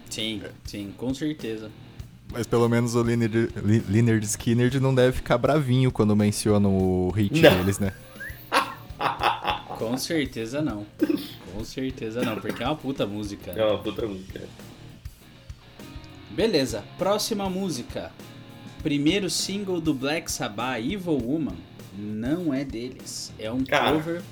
sim, 0.09 0.41
sim, 0.65 0.95
com 0.97 1.13
certeza. 1.13 1.71
Mas 2.31 2.47
pelo 2.47 2.69
menos 2.69 2.95
o 2.95 3.03
Leonard, 3.03 3.49
Leonard 3.89 4.25
Skinner 4.27 4.81
não 4.81 4.95
deve 4.95 5.13
ficar 5.17 5.39
bravinho 5.39 5.91
quando 5.91 6.15
menciona 6.15 6.69
o 6.69 7.11
hit 7.11 7.41
Não. 7.41 7.57
deles, 7.57 7.79
né? 7.79 7.93
Com 9.79 9.97
certeza 9.97 10.61
não. 10.61 10.85
Com 11.59 11.65
certeza 11.65 12.23
não, 12.23 12.37
porque 12.41 12.63
é 12.63 12.67
uma 12.67 12.77
puta 12.77 13.05
música. 13.05 13.51
É 13.51 13.65
uma 13.65 13.79
puta 13.79 14.07
música. 14.07 14.47
Beleza, 16.31 16.85
próxima 16.97 17.51
música. 17.51 18.13
Primeiro 18.81 19.29
single 19.29 19.81
do 19.81 19.93
Black 19.93 20.31
Sabbath, 20.31 20.79
Evil 20.79 21.19
Woman, 21.21 21.57
não 21.99 22.55
é 22.55 22.65
deles. 22.65 23.33
É 23.41 23.51
um 23.51 23.65
Cara. 23.65 23.91
cover 23.97 24.23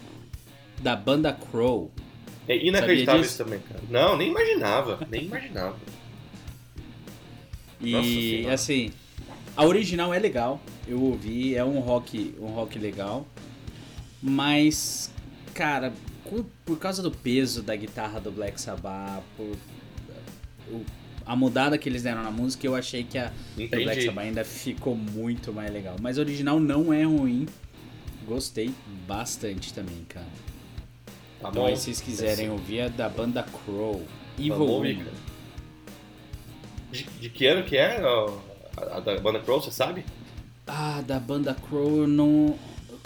da 0.81 0.95
banda 0.95 1.33
Crow. 1.33 1.91
É 2.47 2.57
inacreditável 2.65 3.23
isso 3.23 3.39
também, 3.39 3.59
cara. 3.59 3.81
Não, 3.91 4.17
nem 4.17 4.29
imaginava. 4.31 5.01
Nem 5.11 5.25
imaginava. 5.25 5.77
Nossa 7.81 8.07
E 8.07 8.31
Senhora. 8.37 8.55
assim, 8.55 8.93
a 9.57 9.65
original 9.65 10.15
é 10.15 10.19
legal. 10.21 10.61
Eu 10.87 11.03
ouvi, 11.03 11.57
é 11.57 11.65
um 11.65 11.81
rock, 11.81 12.37
um 12.39 12.47
rock 12.47 12.79
legal. 12.79 13.27
Mas, 14.23 15.13
cara, 15.53 15.93
com- 16.29 16.45
por 16.65 16.79
causa 16.79 17.03
do 17.03 17.11
peso 17.11 17.63
da 17.63 17.75
guitarra 17.77 18.21
do 18.21 18.31
Black 18.31 18.61
Sabbath, 18.61 19.23
por 19.37 19.57
o- 20.71 20.85
a 21.25 21.35
mudada 21.35 21.77
que 21.79 21.89
eles 21.89 22.03
deram 22.03 22.23
na 22.23 22.31
música, 22.31 22.67
eu 22.67 22.75
achei 22.75 23.03
que 23.05 23.19
a 23.19 23.33
do 23.57 23.69
Black. 23.69 24.03
Sabbath 24.05 24.25
ainda 24.25 24.45
ficou 24.45 24.95
muito 24.97 25.53
mais 25.53 25.73
legal. 25.73 25.97
Mas 26.01 26.19
a 26.19 26.23
original 26.23 26.59
não 26.61 26.93
é 26.93 27.05
ruim. 27.05 27.47
Gostei 28.27 28.73
bastante 29.07 29.73
também, 29.73 30.05
cara. 30.09 30.27
Tá 31.41 31.49
Então 31.51 31.63
bom. 31.63 31.67
aí 31.67 31.77
se 31.77 31.85
vocês 31.85 32.01
quiserem 32.01 32.47
Assim, 32.47 32.49
ouvir 32.49 32.79
é 32.79 32.89
da 32.89 33.09
banda 33.09 33.43
Crow. 33.43 34.05
Evil 34.39 34.55
vamos 34.57 34.71
ouvir, 34.73 34.93
Woman. 34.97 35.05
cara. 35.05 35.17
De, 36.93 37.03
de 37.21 37.29
que 37.31 37.47
ano 37.47 37.65
que 37.65 37.77
é 37.77 38.01
a, 38.01 38.97
a 38.97 39.01
da 39.01 39.19
banda 39.21 39.41
Crow, 39.41 39.61
você 39.61 39.71
sabe? 39.71 40.05
Ah, 40.67 41.03
da 41.07 41.19
banda 41.21 41.55
Crow 41.55 41.99
eu 41.99 42.07
não. 42.09 42.57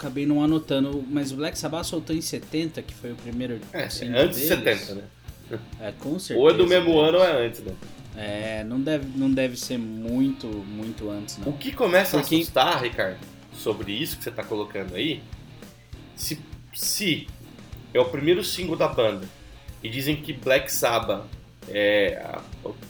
Acabei 0.01 0.25
não 0.25 0.43
anotando, 0.43 1.05
mas 1.07 1.31
o 1.31 1.35
Black 1.35 1.55
Sabbath 1.59 1.85
soltou 1.85 2.15
em 2.15 2.21
70, 2.21 2.81
que 2.81 2.91
foi 2.91 3.11
o 3.11 3.15
primeiro. 3.15 3.59
É, 3.71 3.87
single 3.87 4.19
antes 4.21 4.39
de 4.41 4.55
deles. 4.55 4.79
70, 4.81 4.95
né? 4.95 5.59
É, 5.79 5.91
com 5.91 6.17
certeza. 6.17 6.39
Ou 6.39 6.49
é 6.49 6.53
do 6.55 6.65
mesmo 6.65 6.99
ano 6.99 7.19
ou 7.19 7.23
é 7.23 7.45
antes, 7.45 7.59
né? 7.59 7.71
É, 8.17 8.63
não 8.63 8.81
deve, 8.81 9.05
não 9.15 9.31
deve 9.31 9.55
ser 9.55 9.77
muito, 9.77 10.47
muito 10.47 11.07
antes, 11.07 11.37
O 11.37 11.41
não. 11.41 11.51
que 11.51 11.71
começa 11.71 12.17
Porque- 12.17 12.33
a 12.33 12.37
assustar, 12.39 12.81
Ricardo, 12.81 13.19
sobre 13.53 13.91
isso 13.91 14.17
que 14.17 14.23
você 14.23 14.31
tá 14.31 14.43
colocando 14.43 14.95
aí, 14.95 15.21
se, 16.15 16.39
se 16.73 17.27
é 17.93 17.99
o 17.99 18.05
primeiro 18.05 18.43
single 18.43 18.75
da 18.75 18.87
banda 18.87 19.27
e 19.83 19.89
dizem 19.89 20.15
que 20.15 20.33
Black 20.33 20.71
Sabbath 20.73 21.25
é 21.69 22.15
a, 22.25 22.41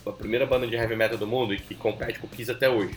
a 0.05 0.11
primeira 0.13 0.45
banda 0.45 0.65
de 0.65 0.75
heavy 0.75 0.95
metal 0.95 1.17
do 1.17 1.27
mundo 1.27 1.53
e 1.53 1.59
que 1.59 1.75
compete 1.75 2.19
com 2.19 2.27
o 2.27 2.29
Kiss 2.29 2.49
até 2.49 2.69
hoje. 2.69 2.95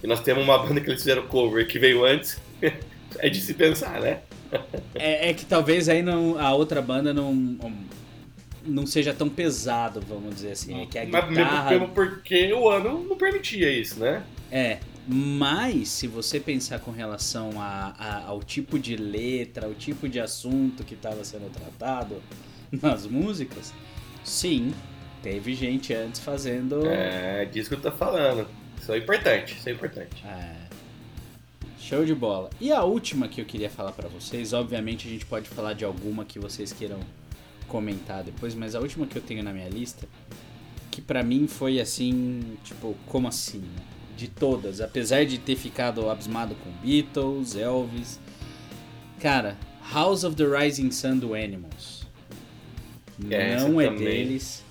E 0.00 0.06
nós 0.06 0.20
temos 0.20 0.44
uma 0.44 0.58
banda 0.58 0.80
que 0.80 0.88
eles 0.88 1.00
fizeram 1.00 1.26
cover 1.26 1.66
que 1.66 1.76
veio 1.78 2.04
antes, 2.04 2.40
é 3.20 3.28
de 3.28 3.40
se 3.40 3.54
pensar, 3.54 4.00
né? 4.00 4.20
É, 4.94 5.30
é 5.30 5.34
que 5.34 5.44
talvez 5.46 5.88
aí 5.88 6.02
não, 6.02 6.38
a 6.38 6.52
outra 6.54 6.80
banda 6.82 7.12
não. 7.14 7.58
Não 8.64 8.86
seja 8.86 9.14
tão 9.14 9.28
pesado, 9.28 10.02
vamos 10.06 10.34
dizer 10.34 10.52
assim. 10.52 10.82
É 10.82 10.86
que 10.86 10.98
a 10.98 11.06
Mas 11.06 11.12
mesmo, 11.30 11.34
guitarra. 11.36 11.70
mesmo 11.70 11.88
porque 11.88 12.52
o 12.52 12.68
ano 12.68 13.04
não 13.08 13.16
permitia 13.16 13.70
isso, 13.72 13.98
né? 14.00 14.22
É, 14.52 14.78
mas 15.08 15.88
se 15.88 16.06
você 16.06 16.38
pensar 16.38 16.78
com 16.80 16.90
relação 16.90 17.52
a, 17.56 17.94
a- 17.98 18.24
ao 18.26 18.42
tipo 18.42 18.78
de 18.78 18.96
letra, 18.96 19.66
ao 19.66 19.72
tipo 19.72 20.06
de 20.08 20.20
assunto 20.20 20.84
que 20.84 20.92
estava 20.94 21.24
sendo 21.24 21.50
tratado 21.50 22.20
nas 22.70 23.06
músicas, 23.06 23.72
sim, 24.22 24.74
teve 25.22 25.54
gente 25.54 25.94
antes 25.94 26.20
fazendo. 26.20 26.86
É 26.86 27.46
disso 27.46 27.70
que 27.70 27.76
eu 27.76 27.80
tô 27.80 27.90
falando. 27.92 28.46
Isso 28.78 28.92
é 28.92 28.98
importante, 28.98 29.56
isso 29.58 29.68
é 29.70 29.72
importante. 29.72 30.22
É. 30.26 30.69
Show 31.90 32.04
de 32.04 32.14
bola. 32.14 32.50
E 32.60 32.70
a 32.70 32.84
última 32.84 33.26
que 33.26 33.40
eu 33.40 33.44
queria 33.44 33.68
falar 33.68 33.90
pra 33.90 34.08
vocês, 34.08 34.52
obviamente 34.52 35.08
a 35.08 35.10
gente 35.10 35.26
pode 35.26 35.48
falar 35.48 35.72
de 35.72 35.84
alguma 35.84 36.24
que 36.24 36.38
vocês 36.38 36.72
queiram 36.72 37.00
comentar 37.66 38.22
depois, 38.22 38.54
mas 38.54 38.76
a 38.76 38.80
última 38.80 39.08
que 39.08 39.18
eu 39.18 39.22
tenho 39.22 39.42
na 39.42 39.52
minha 39.52 39.68
lista, 39.68 40.06
que 40.88 41.02
pra 41.02 41.24
mim 41.24 41.48
foi 41.48 41.80
assim, 41.80 42.56
tipo, 42.62 42.94
como 43.06 43.26
assim? 43.26 43.58
né? 43.58 43.82
De 44.16 44.28
todas, 44.28 44.80
apesar 44.80 45.26
de 45.26 45.36
ter 45.38 45.56
ficado 45.56 46.08
abismado 46.08 46.54
com 46.54 46.70
Beatles, 46.80 47.56
Elvis, 47.56 48.20
cara, 49.18 49.58
House 49.92 50.22
of 50.22 50.36
the 50.36 50.44
Rising 50.44 50.92
Sun 50.92 51.18
do 51.18 51.34
Animals. 51.34 52.06
É, 53.28 53.58
Não 53.58 53.80
é 53.80 53.86
também. 53.86 54.04
deles. 54.04 54.62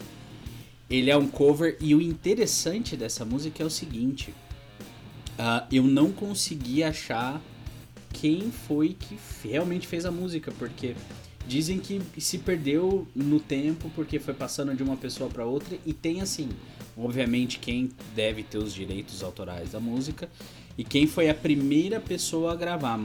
Ele 0.89 1.11
é 1.11 1.17
um 1.17 1.27
cover 1.27 1.75
e 1.81 1.93
o 1.93 2.01
interessante 2.01 2.95
dessa 2.95 3.25
música 3.25 3.61
é 3.61 3.65
o 3.65 3.69
seguinte: 3.69 4.33
ah, 5.39 5.65
eu 5.71 5.83
não 5.83 6.11
consegui 6.11 6.83
achar 6.83 7.41
quem 8.11 8.51
foi 8.51 8.89
que 8.89 9.17
realmente 9.47 9.87
fez 9.87 10.05
a 10.05 10.11
música, 10.11 10.51
porque 10.59 10.95
dizem 11.47 11.79
que 11.79 12.01
se 12.17 12.39
perdeu 12.39 13.07
no 13.15 13.39
tempo 13.39 13.89
porque 13.95 14.19
foi 14.19 14.33
passando 14.33 14.75
de 14.75 14.83
uma 14.83 14.97
pessoa 14.97 15.29
para 15.29 15.45
outra 15.45 15.77
e 15.85 15.93
tem 15.93 16.19
assim, 16.19 16.49
obviamente 16.97 17.57
quem 17.57 17.89
deve 18.13 18.43
ter 18.43 18.57
os 18.57 18.73
direitos 18.73 19.23
autorais 19.23 19.71
da 19.71 19.79
música 19.79 20.29
e 20.77 20.83
quem 20.83 21.07
foi 21.07 21.29
a 21.29 21.33
primeira 21.33 22.01
pessoa 22.01 22.51
a 22.51 22.55
gravar, 22.55 22.99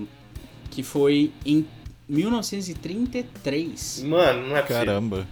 que 0.72 0.82
foi 0.82 1.32
em 1.46 1.64
1933. 2.08 4.02
Mano, 4.02 4.48
não 4.48 4.56
é 4.56 4.62
possível. 4.62 4.84
Caramba. 4.84 5.28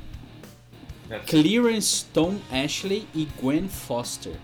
É. 1.11 1.19
Clarence 1.19 2.05
Tom 2.13 2.39
Ashley 2.51 3.09
e 3.13 3.27
Gwen 3.41 3.67
Foster. 3.69 4.37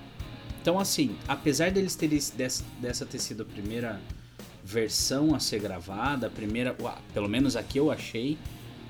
Então, 0.68 0.78
assim, 0.78 1.16
apesar 1.26 1.70
deles 1.70 1.94
terem 1.94 2.20
dessa, 2.36 2.62
dessa 2.78 3.06
ter 3.06 3.18
sido 3.18 3.42
a 3.42 3.46
primeira 3.46 3.98
versão 4.62 5.34
a 5.34 5.40
ser 5.40 5.60
gravada, 5.60 6.26
a 6.26 6.30
primeira, 6.30 6.76
uá, 6.78 6.98
pelo 7.14 7.26
menos 7.26 7.56
aqui 7.56 7.78
eu 7.78 7.90
achei, 7.90 8.36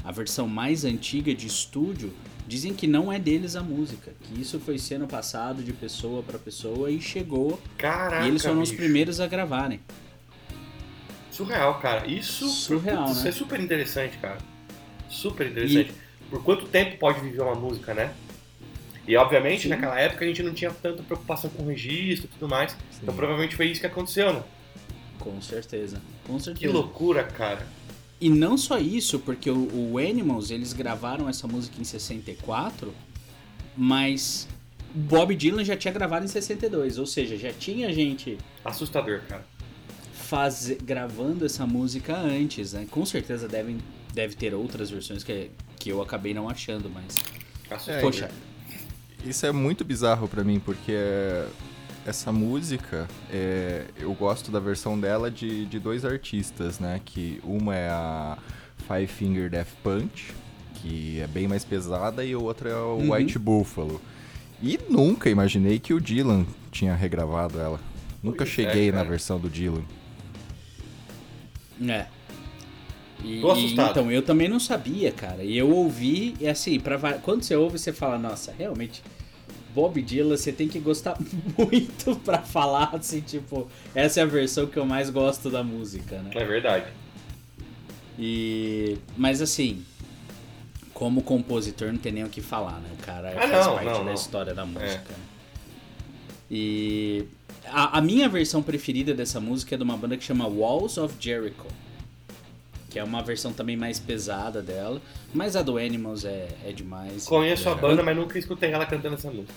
a 0.03 0.11
versão 0.11 0.49
mais 0.49 0.85
antiga 0.85 1.33
de 1.33 1.47
estúdio, 1.47 2.12
dizem 2.49 2.75
que 2.75 2.88
não 2.88 3.12
é 3.12 3.19
deles 3.21 3.55
a 3.55 3.62
música, 3.62 4.12
que 4.23 4.41
isso 4.41 4.59
foi 4.59 4.77
sendo 4.77 5.07
passado 5.07 5.62
de 5.62 5.73
pessoa 5.73 6.21
para 6.21 6.37
pessoa 6.37 6.91
e 6.91 7.01
chegou, 7.01 7.62
Caraca, 7.79 8.25
e 8.25 8.29
eles 8.29 8.43
foram 8.43 8.61
os 8.61 8.71
bicho. 8.71 8.83
primeiros 8.83 9.21
a 9.21 9.29
gravarem. 9.29 9.79
Surreal, 11.31 11.79
cara. 11.79 12.09
Isso, 12.09 12.49
Surreal, 12.49 13.14
né? 13.14 13.29
é 13.29 13.31
super 13.31 13.61
interessante, 13.61 14.19
cara. 14.19 14.38
Super 15.09 15.47
interessante. 15.47 15.93
Por 16.29 16.43
quanto 16.43 16.67
tempo 16.67 16.99
pode 16.99 17.21
viver 17.21 17.43
uma 17.43 17.55
música, 17.55 17.95
né? 17.95 18.12
E 19.09 19.16
obviamente 19.16 19.62
Sim. 19.62 19.68
naquela 19.71 19.99
época 19.99 20.25
a 20.25 20.29
gente 20.29 20.42
não 20.42 20.53
tinha 20.53 20.71
tanta 20.71 21.03
preocupação 21.03 21.49
com 21.51 21.64
registro 21.64 22.27
e 22.27 22.38
tudo 22.38 22.49
mais. 22.49 22.77
Então 23.03 23.12
Sim. 23.14 23.18
provavelmente 23.18 23.57
foi 23.57 23.66
isso 23.66 23.81
que 23.81 23.87
aconteceu, 23.87 24.33
né? 24.35 24.42
Com 25.18 25.40
certeza, 25.40 26.01
com 26.27 26.37
Que 26.37 26.44
certeza. 26.44 26.73
loucura, 26.73 27.25
cara. 27.25 27.66
E 28.21 28.29
não 28.29 28.57
só 28.59 28.79
isso, 28.79 29.18
porque 29.18 29.51
o, 29.51 29.92
o 29.92 29.99
Animals, 29.99 30.51
eles 30.51 30.73
gravaram 30.73 31.29
essa 31.29 31.47
música 31.49 31.81
em 31.81 31.85
64, 31.85 32.92
mas 33.77 34.47
Bob 34.94 35.35
Dylan 35.35 35.64
já 35.64 35.77
tinha 35.77 35.92
gravado 35.94 36.25
em 36.25 36.29
62, 36.29 36.99
ou 36.99 37.07
seja, 37.07 37.37
já 37.37 37.53
tinha 37.53 37.92
gente 37.92 38.37
Assustador, 38.64 39.23
cara. 39.29 39.44
faz, 40.12 40.71
gravando 40.83 41.47
essa 41.47 41.66
música 41.66 42.16
antes, 42.16 42.73
né? 42.75 42.87
Com 42.90 43.07
certeza 43.07 43.49
devem, 43.49 43.79
deve 44.12 44.35
ter 44.35 44.53
outras 44.55 44.90
versões 44.90 45.23
que, 45.25 45.51
que 45.79 45.88
eu 45.90 46.03
acabei 46.03 46.35
não 46.35 46.49
achando, 46.49 46.90
mas... 46.90 47.16
Assustador. 47.71 48.01
Poxa, 48.03 48.31
Isso 49.29 49.45
é 49.47 49.53
muito 49.53 49.85
bizarro 49.85 50.27
pra 50.29 50.43
mim, 50.43 50.59
porque 50.59 50.93
é, 50.93 51.47
essa 52.07 52.33
música, 52.33 53.07
é, 53.31 53.85
eu 53.99 54.12
gosto 54.14 54.51
da 54.51 54.59
versão 54.59 54.99
dela 54.99 55.31
de, 55.31 55.67
de 55.67 55.79
dois 55.79 56.05
artistas, 56.05 56.79
né? 56.79 57.01
Que 57.05 57.41
uma 57.45 57.75
é 57.77 57.88
a 57.91 58.38
Five 58.87 59.07
Finger 59.09 59.51
Death 59.51 59.69
Punch, 59.83 60.33
que 60.77 61.21
é 61.21 61.27
bem 61.27 61.47
mais 61.47 61.64
pesada, 61.64 62.25
e 62.25 62.35
o 62.35 62.43
outro 62.43 62.69
é 62.69 62.75
o 62.75 62.97
Uhum. 62.97 63.12
White 63.12 63.38
Buffalo. 63.38 64.01
E 64.62 64.79
nunca 64.88 65.29
imaginei 65.29 65.79
que 65.79 65.93
o 65.93 66.01
Dylan 66.01 66.47
tinha 66.73 66.95
regravado 66.95 67.61
ela. 67.61 67.79
Nunca 68.23 68.38
Pois 68.38 68.51
é, 68.51 68.53
cheguei 68.53 68.91
na 68.91 68.99
cara. 68.99 69.09
versão 69.11 69.38
do 69.38 69.49
Dylan. 69.49 69.83
É. 71.87 72.07
E, 73.23 73.41
Tô 73.41 73.49
e, 73.49 73.53
assustado. 73.53 73.91
então, 73.91 74.11
eu 74.11 74.23
também 74.23 74.49
não 74.49 74.59
sabia, 74.59 75.12
cara. 75.12 75.45
E 75.45 75.57
eu 75.57 75.69
ouvi, 75.71 76.35
e 76.41 76.49
assim, 76.49 76.81
pra, 76.81 76.99
quando 77.19 77.43
você 77.43 77.55
ouve, 77.55 77.79
você 77.79 77.93
fala, 77.93 78.17
nossa, 78.19 78.53
realmente, 78.57 79.03
Bob 79.79 80.03
Dylan, 80.03 80.37
você 80.37 80.51
tem 80.51 80.67
que 80.67 80.81
gostar 80.81 81.17
muito 81.57 82.17
pra 82.25 82.43
falar, 82.43 82.97
assim, 82.97 83.21
tipo, 83.21 83.71
essa 83.95 84.19
é 84.19 84.23
a 84.25 84.27
versão 84.27 84.67
que 84.67 84.77
eu 84.77 84.85
mais 84.85 85.09
gosto 85.09 85.49
da 85.49 85.62
música, 85.62 86.19
né? 86.21 86.33
É 86.35 86.45
verdade. 86.45 86.87
E. 88.19 88.99
Mas 89.17 89.41
assim, 89.41 89.85
como 90.93 91.23
compositor 91.23 91.93
não 91.93 91.99
tem 91.99 92.11
nem 92.11 92.25
o 92.25 92.29
que 92.29 92.41
falar, 92.41 92.81
né? 92.81 92.88
O 93.01 93.03
cara 93.05 93.29
Ah, 93.37 93.47
faz 93.49 93.67
não, 93.67 93.75
parte 93.75 93.87
não, 93.87 93.99
da 93.99 94.05
não. 94.05 94.14
história 94.14 94.53
da 94.53 94.67
música. 94.67 95.11
né? 95.11 95.25
E 96.51 97.25
a, 97.67 97.99
a 97.99 98.01
minha 98.01 98.29
versão 98.29 98.61
preferida 98.62 99.14
dessa 99.14 99.38
música 99.41 99.77
é 99.77 99.79
de 99.79 99.85
uma 99.85 99.97
banda 99.97 100.17
que 100.17 100.25
chama 100.25 100.47
Walls 100.49 100.99
of 100.99 101.14
Jericho. 101.21 101.67
Que 102.90 102.98
é 102.98 103.05
uma 103.05 103.22
versão 103.22 103.53
também 103.53 103.77
mais 103.77 103.98
pesada 103.98 104.62
dela. 104.62 105.01
Mas 105.35 105.57
a 105.57 105.62
do 105.62 105.77
Animals 105.77 106.24
é, 106.24 106.48
é 106.64 106.72
demais. 106.72 107.27
Conheço 107.27 107.68
a 107.68 107.72
É. 107.72 107.74
banda, 107.74 108.03
mas 108.03 108.16
nunca 108.16 108.38
escutei 108.38 108.70
ela 108.70 108.87
cantando 108.87 109.14
essa 109.14 109.31
música. 109.31 109.53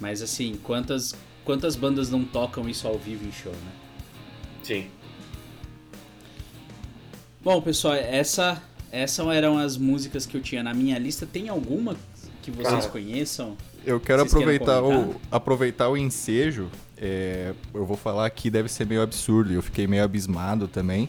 Mas 0.00 0.20
assim, 0.20 0.58
quantas, 0.62 1.14
quantas 1.44 1.74
bandas 1.76 2.10
não 2.10 2.24
tocam 2.24 2.68
isso 2.68 2.86
ao 2.86 2.98
vivo 2.98 3.26
em 3.26 3.32
show, 3.32 3.52
né? 3.52 3.72
Sim. 4.62 4.86
Bom, 7.42 7.60
pessoal, 7.60 7.94
essa, 7.94 8.62
essas 8.90 9.26
eram 9.28 9.58
as 9.58 9.76
músicas 9.76 10.26
que 10.26 10.36
eu 10.36 10.40
tinha 10.40 10.62
na 10.62 10.72
minha 10.74 10.98
lista. 10.98 11.26
Tem 11.26 11.48
alguma 11.48 11.96
que 12.42 12.50
vocês 12.50 12.68
Cara, 12.68 12.88
conheçam? 12.88 13.56
Eu 13.84 13.98
quero 13.98 14.20
Vocês 14.22 14.32
aproveitar 14.34 14.82
o, 14.82 15.16
aproveitar 15.30 15.88
o 15.88 15.96
ensejo. 15.96 16.68
é, 16.96 17.52
eu 17.74 17.84
vou 17.84 17.96
falar 17.96 18.26
aqui, 18.26 18.48
deve 18.48 18.68
ser 18.68 18.86
meio 18.86 19.02
absurdo. 19.02 19.50
e 19.50 19.54
Eu 19.54 19.62
fiquei 19.62 19.86
meio 19.88 20.04
abismado 20.04 20.68
também. 20.68 21.08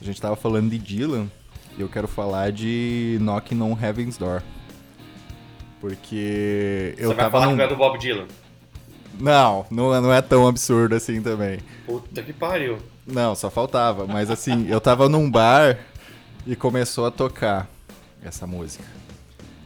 A 0.00 0.04
gente 0.04 0.20
tava 0.20 0.36
falando 0.36 0.70
de 0.70 0.78
Dylan. 0.78 1.28
E 1.76 1.80
eu 1.80 1.88
quero 1.88 2.08
falar 2.08 2.50
de 2.50 3.18
Knocking 3.20 3.60
on 3.60 3.76
Heaven's 3.80 4.16
Door. 4.16 4.42
Porque 5.80 6.94
eu 6.98 7.10
Você 7.10 7.14
vai 7.14 7.16
tava 7.24 7.30
falar 7.30 7.44
num... 7.46 7.52
que 7.52 7.58
não 7.58 7.64
é 7.64 7.68
do 7.68 7.76
Bob 7.76 7.98
Dylan. 7.98 8.26
Não, 9.18 9.66
não, 9.70 9.94
é- 9.94 10.00
não 10.00 10.12
é 10.12 10.20
tão 10.20 10.46
absurdo 10.46 10.94
assim 10.94 11.22
também. 11.22 11.58
Puta 11.86 12.22
que 12.22 12.32
pariu. 12.32 12.78
Não, 13.06 13.34
só 13.34 13.50
faltava. 13.50 14.06
Mas 14.06 14.30
assim, 14.30 14.66
eu 14.68 14.80
tava 14.80 15.08
num 15.08 15.30
bar 15.30 15.78
e 16.46 16.54
começou 16.56 17.06
a 17.06 17.10
tocar 17.10 17.68
essa 18.22 18.46
música. 18.46 18.84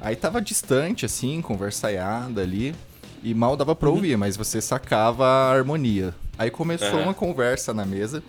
Aí 0.01 0.16
tava 0.16 0.40
distante, 0.40 1.07
assim, 1.07 1.40
conversaiada 1.40 2.42
ali. 2.42 2.75
E 3.23 3.33
mal 3.35 3.57
dava 3.57 3.75
pra 3.75 3.88
ouvir, 3.88 4.16
mas 4.16 4.37
você 4.37 4.61
sacava 4.61 5.25
a 5.25 5.53
harmonia. 5.53 6.12
Aí 6.37 6.51
começou 6.51 6.88
Aham. 6.88 7.03
uma 7.05 7.14
conversa 7.14 7.73
na 7.73 7.85
mesa. 7.85 8.23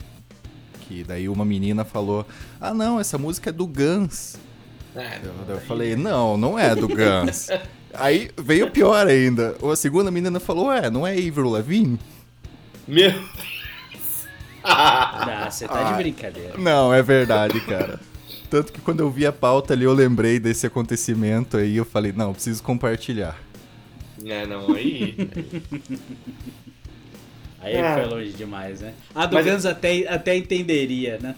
Que 0.88 1.04
daí 1.04 1.28
uma 1.30 1.46
menina 1.46 1.84
falou: 1.86 2.26
Ah, 2.60 2.74
não, 2.74 3.00
essa 3.00 3.18
música 3.18 3.50
é 3.50 3.54
do 3.54 3.66
Guns. 3.68 4.36
É, 4.96 5.20
Eu, 5.24 5.56
eu 5.56 5.62
falei: 5.62 5.96
Não, 5.96 6.38
não 6.38 6.58
é 6.60 6.76
do 6.76 6.88
Guns. 6.88 7.50
Aí 7.96 8.32
veio 8.38 8.72
pior 8.72 9.06
ainda. 9.06 9.56
A 9.72 9.76
segunda 9.76 10.10
menina 10.10 10.40
falou: 10.40 10.72
É, 10.74 10.90
não 10.90 11.06
é 11.06 11.12
Avril 11.14 11.50
Lavigne? 11.50 12.00
Meu 12.88 13.12
Deus. 13.12 14.28
Ah, 14.64 15.48
você 15.50 15.68
tá 15.68 15.84
de 15.84 15.92
Ai. 15.94 15.98
brincadeira. 15.98 16.58
Não, 16.58 16.94
é 16.94 17.02
verdade, 17.04 17.60
cara. 17.62 18.00
Tanto 18.50 18.72
que 18.72 18.80
quando 18.82 19.00
eu 19.02 19.10
vi 19.10 19.26
a 19.26 19.32
pauta 19.32 19.74
ali, 19.74 19.84
eu 19.84 19.94
lembrei 19.94 20.40
desse 20.40 20.66
acontecimento 20.68 21.58
aí, 21.58 21.76
eu 21.78 21.84
falei, 21.86 22.12
não, 22.14 22.34
preciso 22.34 22.62
compartilhar. 22.64 23.38
é, 24.26 24.46
não, 24.46 24.72
aí. 24.74 25.16
Aí 27.64 27.78
Ah. 27.78 27.94
foi 27.96 28.06
longe 28.06 28.32
demais, 28.34 28.82
né? 28.82 28.94
A 29.16 29.26
do 29.26 29.36
Mas- 29.36 29.46
Guns 29.46 29.66
até, 29.66 30.06
até 30.08 30.36
entenderia, 30.36 31.18
né? 31.20 31.36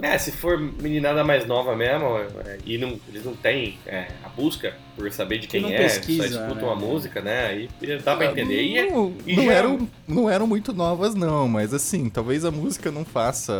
É, 0.00 0.16
se 0.16 0.30
for 0.32 0.58
meninada 0.58 1.22
mais 1.24 1.44
nova 1.46 1.74
mesmo, 1.76 2.06
é, 2.46 2.58
e 2.64 2.78
não, 2.78 2.98
eles 3.08 3.24
não 3.24 3.34
têm 3.34 3.78
é, 3.84 4.06
a 4.24 4.28
busca 4.28 4.72
por 4.98 5.10
saber 5.12 5.38
de 5.38 5.46
Que 5.46 5.52
quem 5.52 5.62
não 5.62 5.70
é, 5.70 5.76
pesquisa, 5.78 6.28
só 6.28 6.42
escutam 6.46 6.66
né? 6.68 6.72
a 6.72 6.74
música, 6.74 7.20
né? 7.22 7.46
Aí 7.46 7.68
dá 8.04 8.16
pra 8.16 8.26
entender. 8.26 8.62
E, 8.62 8.76
é- 8.78 8.90
não, 8.90 9.14
e 9.26 9.36
não 9.36 9.44
já- 9.44 9.52
eram, 9.52 9.88
não 10.06 10.28
eram 10.30 10.46
muito 10.46 10.72
novas, 10.72 11.14
não, 11.14 11.46
mas 11.48 11.72
assim, 11.72 12.10
talvez 12.10 12.44
a 12.44 12.50
música 12.50 12.90
não 12.90 13.04
faça 13.04 13.52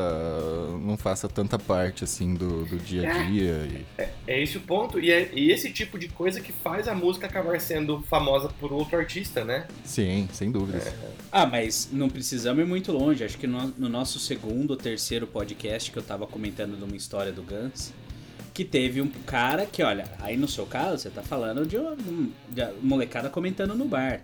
não 0.83 0.97
faça 0.97 1.29
tanta 1.29 1.59
parte, 1.59 2.05
assim, 2.05 2.35
do, 2.35 2.65
do 2.65 2.77
dia 2.77 3.11
a 3.11 3.23
dia. 3.25 3.69
e- 3.99 4.05
É 4.27 4.43
esse 4.43 4.57
o 4.59 4.61
ponto, 4.61 4.99
e 5.01 5.11
é 5.11 5.31
e 5.33 5.51
esse 5.53 5.71
tipo 5.73 5.99
de 5.99 6.09
coisa 6.09 6.41
que 6.41 6.53
faz 6.53 6.89
a 6.89 6.95
música 6.95 7.27
acabar 7.27 7.61
sendo 7.61 8.03
famosa 8.03 8.49
por 8.61 8.73
outro 8.73 8.99
artista, 8.99 9.45
né? 9.45 9.67
Sim, 9.85 10.29
sem 10.33 10.51
dúvidas. 10.51 10.93
Ah, 11.31 11.47
mas 11.47 11.89
não 11.93 12.09
precisamos 12.09 12.63
ir 12.63 12.67
muito 12.67 12.91
longe. 12.93 13.23
Acho 13.25 13.39
que 13.39 13.47
no, 13.47 13.73
no 13.79 13.89
nosso 13.89 14.19
segundo 14.19 14.71
ou 14.73 14.77
terceiro 14.77 15.27
podcast 15.27 15.91
que 15.93 15.97
eu 15.99 16.03
tava 16.03 16.27
comentando 16.27 16.77
de 16.77 16.85
uma 16.85 16.97
história 16.97 17.31
do 17.33 17.43
Guns, 17.43 17.93
que 18.59 18.65
teve 18.65 19.01
um 19.01 19.07
cara 19.25 19.65
que, 19.65 19.85
olha, 19.85 20.05
aí 20.19 20.37
no 20.37 20.49
seu 20.49 20.67
caso, 20.67 20.99
você 20.99 21.11
tá 21.11 21.23
falando 21.23 21.65
de 21.65 21.77
uma, 21.77 21.95
de 22.49 22.61
uma 22.61 22.73
molecada 22.83 23.31
comentando 23.31 23.73
no 23.73 23.85
bar. 23.85 24.21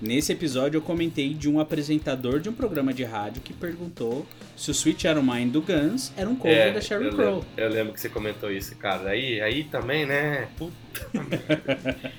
Nesse 0.00 0.30
episódio 0.30 0.78
eu 0.78 0.82
comentei 0.82 1.34
de 1.34 1.48
um 1.50 1.58
apresentador 1.58 2.38
de 2.38 2.48
um 2.48 2.52
programa 2.52 2.94
de 2.94 3.02
rádio 3.02 3.42
que 3.42 3.52
perguntou 3.52 4.24
se 4.56 4.70
o 4.70 4.72
Sweet 4.72 5.04
Iron 5.08 5.22
Mind 5.22 5.50
do 5.52 5.60
Guns 5.62 6.12
era 6.16 6.30
um 6.30 6.36
cover 6.36 6.72
da 6.72 6.80
Sheryl 6.80 7.08
É, 7.08 7.10
eu 7.10 7.16
Crow. 7.16 7.34
lembro, 7.34 7.46
eu 7.56 7.68
lembro 7.68 7.92
que 7.92 8.00
você 8.00 8.08
comentou 8.08 8.52
isso, 8.52 8.76
cara. 8.76 9.10
Aí, 9.10 9.40
aí 9.40 9.64
também, 9.64 10.06
né? 10.06 10.48
Puta. 10.56 10.72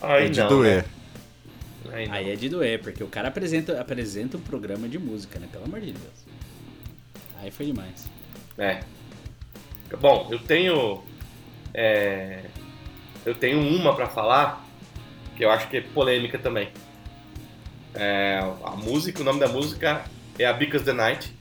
Aí 0.00 0.26
É 0.26 0.28
de 0.28 0.38
não, 0.40 0.48
doer. 0.48 0.84
né? 1.84 1.94
Aí. 1.94 2.08
Aí 2.10 2.30
é 2.30 2.36
de 2.36 2.48
doer, 2.48 2.80
porque 2.80 3.02
o 3.02 3.08
cara 3.08 3.26
apresenta, 3.26 3.80
apresenta 3.80 4.36
um 4.36 4.40
programa 4.40 4.88
de 4.88 5.00
música, 5.00 5.40
né? 5.40 5.48
Pelo 5.50 5.64
amor 5.64 5.80
de 5.80 5.92
Deus. 5.92 6.24
Aí 7.42 7.50
foi 7.50 7.66
demais. 7.66 8.06
É. 8.56 8.80
Bom, 9.96 10.28
eu 10.30 10.38
tenho. 10.38 11.02
é, 11.72 12.44
eu 13.24 13.34
tenho 13.34 13.60
uma 13.60 13.94
pra 13.94 14.06
falar 14.06 14.64
que 15.36 15.44
eu 15.44 15.50
acho 15.50 15.68
que 15.68 15.78
é 15.78 15.80
polêmica 15.80 16.38
também. 16.38 16.68
É, 17.94 18.40
a 18.64 18.70
música, 18.70 19.20
o 19.20 19.24
nome 19.24 19.40
da 19.40 19.48
música 19.48 20.04
é 20.38 20.44
a 20.44 20.52
Because 20.52 20.84
the 20.84 20.92
Night, 20.92 21.32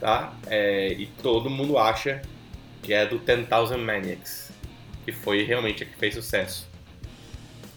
tá? 0.00 0.34
É, 0.46 0.92
e 0.92 1.06
todo 1.22 1.48
mundo 1.48 1.78
acha 1.78 2.20
que 2.82 2.92
é 2.92 3.06
do 3.06 3.18
10,000 3.18 3.78
Maniacs, 3.78 4.52
que 5.04 5.12
foi 5.12 5.44
realmente 5.44 5.82
a 5.82 5.86
que 5.86 5.96
fez 5.96 6.14
sucesso. 6.14 6.68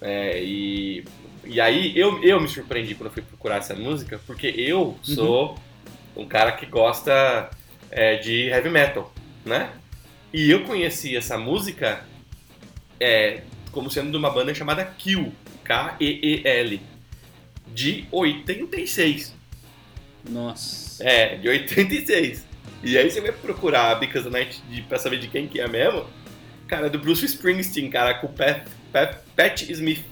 É, 0.01 0.41
e, 0.43 1.05
e 1.43 1.61
aí 1.61 1.97
eu, 1.97 2.21
eu 2.23 2.41
me 2.41 2.47
surpreendi 2.47 2.95
quando 2.95 3.07
eu 3.07 3.13
fui 3.13 3.21
procurar 3.21 3.57
essa 3.57 3.75
música, 3.75 4.19
porque 4.25 4.47
eu 4.47 4.97
sou 5.03 5.57
um 6.15 6.27
cara 6.27 6.51
que 6.53 6.65
gosta 6.65 7.49
é, 7.91 8.17
de 8.17 8.47
heavy 8.47 8.69
metal, 8.69 9.11
né? 9.45 9.71
E 10.33 10.49
eu 10.49 10.63
conheci 10.63 11.15
essa 11.15 11.37
música 11.37 12.03
é, 12.99 13.41
como 13.71 13.89
sendo 13.89 14.11
de 14.11 14.17
uma 14.17 14.29
banda 14.29 14.53
chamada 14.53 14.83
Kill, 14.83 15.31
K-E-E-L, 15.63 16.81
de 17.73 18.05
86. 18.11 19.35
Nossa. 20.29 21.03
É, 21.03 21.35
de 21.37 21.47
86. 21.47 22.45
E 22.83 22.97
aí 22.97 23.09
você 23.09 23.21
vai 23.21 23.31
procurar 23.31 23.91
a 23.91 23.95
Because 23.95 24.29
the 24.29 24.29
Night 24.29 24.61
de, 24.69 24.81
pra 24.83 24.97
saber 24.97 25.19
de 25.19 25.27
quem 25.27 25.47
que 25.47 25.59
é 25.59 25.67
mesmo. 25.67 26.05
Cara, 26.67 26.87
é 26.87 26.89
do 26.89 26.99
Bruce 26.99 27.25
Springsteen, 27.25 27.89
cara, 27.89 28.15
com 28.15 28.27
o 28.27 28.33
Pat, 28.33 28.67
Pat, 28.91 29.17
Pat 29.35 29.61
Smith, 29.69 30.03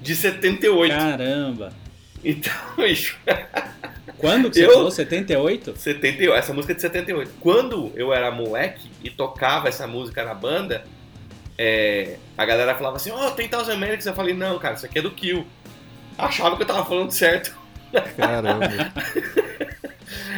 de 0.00 0.14
78. 0.14 0.94
Caramba. 0.94 1.72
Então, 2.22 2.52
bicho, 2.76 3.18
Quando 4.18 4.48
que 4.50 4.56
você 4.56 4.66
Eu- 4.66 4.72
falou? 4.72 4.90
78? 4.90 5.76
78, 5.76 6.34
essa 6.34 6.52
música 6.52 6.72
é 6.72 6.76
de 6.76 6.82
78. 6.82 7.32
Quando 7.40 7.92
eu 7.94 8.12
era 8.12 8.30
moleque 8.30 8.90
e 9.02 9.10
tocava 9.10 9.68
essa 9.68 9.86
música 9.86 10.24
na 10.24 10.34
banda, 10.34 10.84
é, 11.58 12.16
a 12.36 12.44
galera 12.44 12.74
falava 12.74 12.96
assim, 12.96 13.10
ó, 13.10 13.28
oh, 13.28 13.30
tem 13.32 13.48
Thousand 13.48 13.76
Manics. 13.76 14.06
Eu 14.06 14.14
falei, 14.14 14.34
não, 14.34 14.58
cara, 14.58 14.74
isso 14.74 14.86
aqui 14.86 14.98
é 14.98 15.02
do 15.02 15.10
Kill. 15.10 15.46
Achava 16.16 16.56
que 16.56 16.62
eu 16.62 16.66
tava 16.66 16.84
falando 16.84 17.10
certo. 17.10 17.54
Caramba. 18.16 18.68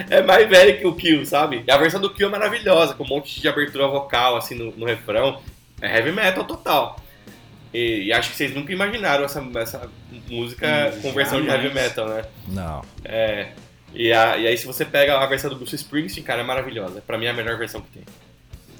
É 0.09 0.23
mais 0.23 0.49
velho 0.49 0.79
que 0.79 0.87
o 0.87 0.95
Kill, 0.95 1.27
sabe? 1.27 1.65
E 1.67 1.71
a 1.71 1.77
versão 1.77 2.01
do 2.01 2.13
Kill 2.13 2.29
é 2.29 2.31
maravilhosa, 2.31 2.95
com 2.95 3.03
um 3.05 3.09
monte 3.09 3.41
de 3.41 3.49
abertura 3.49 3.87
vocal, 3.89 4.37
assim, 4.37 4.55
no, 4.55 4.71
no 4.77 4.87
refrão. 4.87 5.41
É 5.81 5.97
heavy 5.97 6.13
metal 6.13 6.45
total. 6.45 6.97
E, 7.75 8.05
e 8.05 8.13
acho 8.13 8.31
que 8.31 8.37
vocês 8.37 8.55
nunca 8.55 8.73
imaginaram 8.73 9.25
essa, 9.25 9.45
essa 9.57 9.91
música 10.29 10.93
Hum, 10.97 11.01
com 11.03 11.13
versão 11.13 11.43
de 11.43 11.49
heavy 11.49 11.75
metal, 11.75 12.09
né? 12.09 12.25
Não. 12.49 12.83
É. 13.05 13.49
E, 13.97 14.13
a- 14.13 14.37
e 14.37 14.47
aí, 14.47 14.57
se 14.59 14.67
você 14.67 14.85
pega 14.85 15.19
a 15.19 15.27
versão 15.27 15.49
do 15.49 15.57
Bruce 15.57 15.75
Springsteen, 15.75 16.23
cara, 16.23 16.43
é 16.43 16.45
maravilhosa. 16.45 17.01
Pra 17.01 17.17
mim 17.17 17.25
é 17.25 17.31
a 17.31 17.33
melhor 17.33 17.57
versão 17.57 17.81
que 17.81 17.89
tem. 17.91 18.05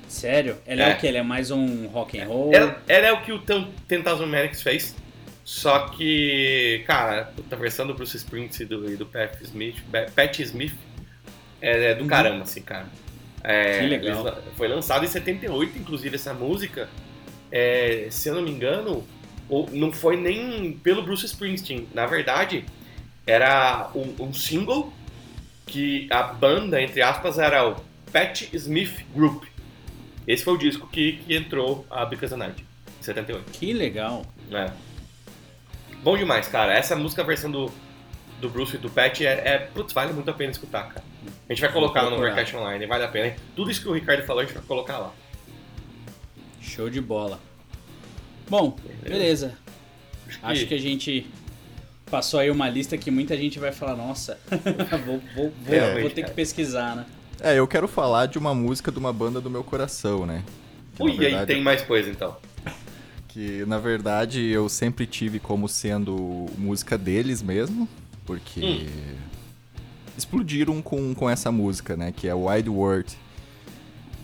Sério? 0.09 0.59
Ela 0.67 0.83
é, 0.83 0.91
É. 0.91 0.95
o 0.95 0.99
que? 0.99 1.07
Ela 1.09 1.19
é 1.19 1.23
mais 1.23 1.51
um 1.51 1.87
rock 1.89 2.21
and 2.21 2.27
roll? 2.27 2.53
Ela, 2.55 2.83
ela 2.87 3.07
é 3.07 3.13
o 3.13 3.23
que 3.23 3.33
o 3.33 3.39
Ten- 3.39 3.69
10,000 3.89 4.27
Manics 4.27 4.63
fez. 4.63 4.95
Só 5.45 5.89
que, 5.89 6.83
cara, 6.87 7.33
a 7.51 7.57
versão 7.57 7.87
do 7.87 7.95
Bruce 7.95 8.17
Springsteen 8.17 8.67
e 8.67 8.69
do, 8.69 8.97
do 8.99 9.07
Pat 9.07 9.41
Smith, 9.43 9.77
Pat 10.15 10.39
Smith 10.41 10.75
é, 11.63 11.93
é 11.93 11.95
do 11.95 12.03
Uhum. 12.03 12.09
caramba, 12.09 12.43
assim, 12.43 12.61
cara. 12.63 12.87
É, 13.45 13.79
Que 13.81 13.87
legal. 13.87 14.27
eles- 14.27 14.39
Foi 14.57 14.67
lançado 14.69 15.05
em 15.05 15.09
78, 15.09 15.79
inclusive, 15.79 16.15
essa 16.17 16.35
música. 16.35 16.89
É, 17.51 18.09
se 18.11 18.29
eu 18.29 18.35
não 18.35 18.43
me 18.43 18.51
engano, 18.51 19.07
ou- 19.49 19.69
não 19.73 19.93
foi 19.93 20.17
nem 20.17 20.73
pelo 20.73 21.03
Bruce 21.03 21.25
Springsteen. 21.27 21.87
Na 21.95 22.07
verdade, 22.07 22.65
era 23.27 23.91
um, 23.95 24.15
um 24.25 24.33
single 24.35 24.93
que 25.67 26.07
a 26.11 26.23
banda, 26.23 26.81
entre 26.81 27.03
aspas, 27.03 27.39
era 27.39 27.69
o 27.69 27.77
Pat 28.13 28.43
Smith 28.53 29.05
Group. 29.15 29.45
Esse 30.27 30.43
foi 30.45 30.55
o 30.55 30.59
disco 30.59 30.87
que, 30.87 31.19
que 31.19 31.37
entrou 31.37 31.87
a 31.91 32.05
Because 32.05 32.35
the 32.35 32.39
Night, 32.39 32.65
em 32.99 33.03
78. 33.03 33.51
Que 33.53 33.73
legal. 33.73 34.25
É. 34.51 34.71
Bom 36.03 36.17
demais, 36.17 36.49
cara. 36.49 36.73
Essa 36.73 36.97
música, 36.97 37.23
a 37.23 37.25
versão 37.25 37.51
do, 37.51 37.71
do 38.41 38.49
Bruce 38.49 38.77
e 38.77 38.79
do 38.79 38.89
Pat, 38.91 39.21
é, 39.21 39.25
é. 39.27 39.59
Putz, 39.59 39.93
vale 39.93 40.13
muito 40.13 40.31
a 40.31 40.35
pena 40.35 40.51
escutar, 40.51 40.89
cara. 40.89 41.05
A 41.49 41.53
gente 41.53 41.61
vai 41.61 41.73
colocar 41.73 42.03
no. 42.09 42.17
Overcast 42.17 42.57
Online, 42.57 42.87
vale 42.87 43.05
a 43.05 43.09
pena. 43.09 43.27
hein? 43.29 43.37
Tudo 43.55 43.71
isso 43.71 43.83
que 43.83 43.89
o 43.89 43.93
Ricardo 43.93 44.25
falou, 44.25 44.43
a 44.43 44.45
gente 44.45 44.55
vai 44.55 44.65
colocar 44.65 44.99
lá. 44.99 45.13
Show 46.61 46.89
de 46.91 47.01
bola. 47.01 47.41
Bom, 48.49 48.77
beleza. 49.03 49.57
Acho 50.43 50.67
que 50.67 50.75
a 50.75 50.79
gente 50.79 51.29
passou 52.11 52.41
aí 52.41 52.51
uma 52.51 52.69
lista 52.69 52.97
que 52.97 53.11
muita 53.11 53.37
gente 53.37 53.59
vai 53.59 53.73
falar, 53.73 53.97
nossa, 53.97 54.39
vou, 55.05 55.21
vou, 55.35 55.53
vou, 55.65 55.75
Realmente, 55.75 56.01
vou 56.03 56.11
ter 56.11 56.25
que 56.25 56.31
pesquisar, 56.31 56.97
né? 56.97 57.07
É, 57.41 57.59
eu 57.59 57.67
quero 57.67 57.87
falar 57.87 58.27
de 58.27 58.39
uma 58.39 58.55
música 58.55 58.91
de 58.91 58.99
uma 58.99 59.13
banda 59.13 59.41
do 59.41 59.51
meu 59.51 59.63
coração, 59.63 60.25
né? 60.25 60.43
Que, 60.95 61.03
na 61.03 61.05
Ui, 61.05 61.11
aí 61.13 61.19
verdade, 61.19 61.47
tem 61.47 61.63
mais 61.63 61.83
coisa 61.83 62.09
então. 62.09 62.37
Que 63.29 63.65
na 63.67 63.79
verdade 63.79 64.43
eu 64.47 64.67
sempre 64.69 65.07
tive 65.07 65.39
como 65.39 65.69
sendo 65.69 66.47
música 66.57 66.97
deles 66.97 67.43
mesmo, 67.43 67.87
porque 68.25 68.61
Hum. 68.65 68.87
explodiram 70.17 70.81
com, 70.81 71.15
com 71.15 71.29
essa 71.29 71.53
música, 71.53 71.95
né? 71.97 72.13
Que 72.17 72.29
é 72.29 72.35
Wide 72.35 72.71
World. 72.71 73.15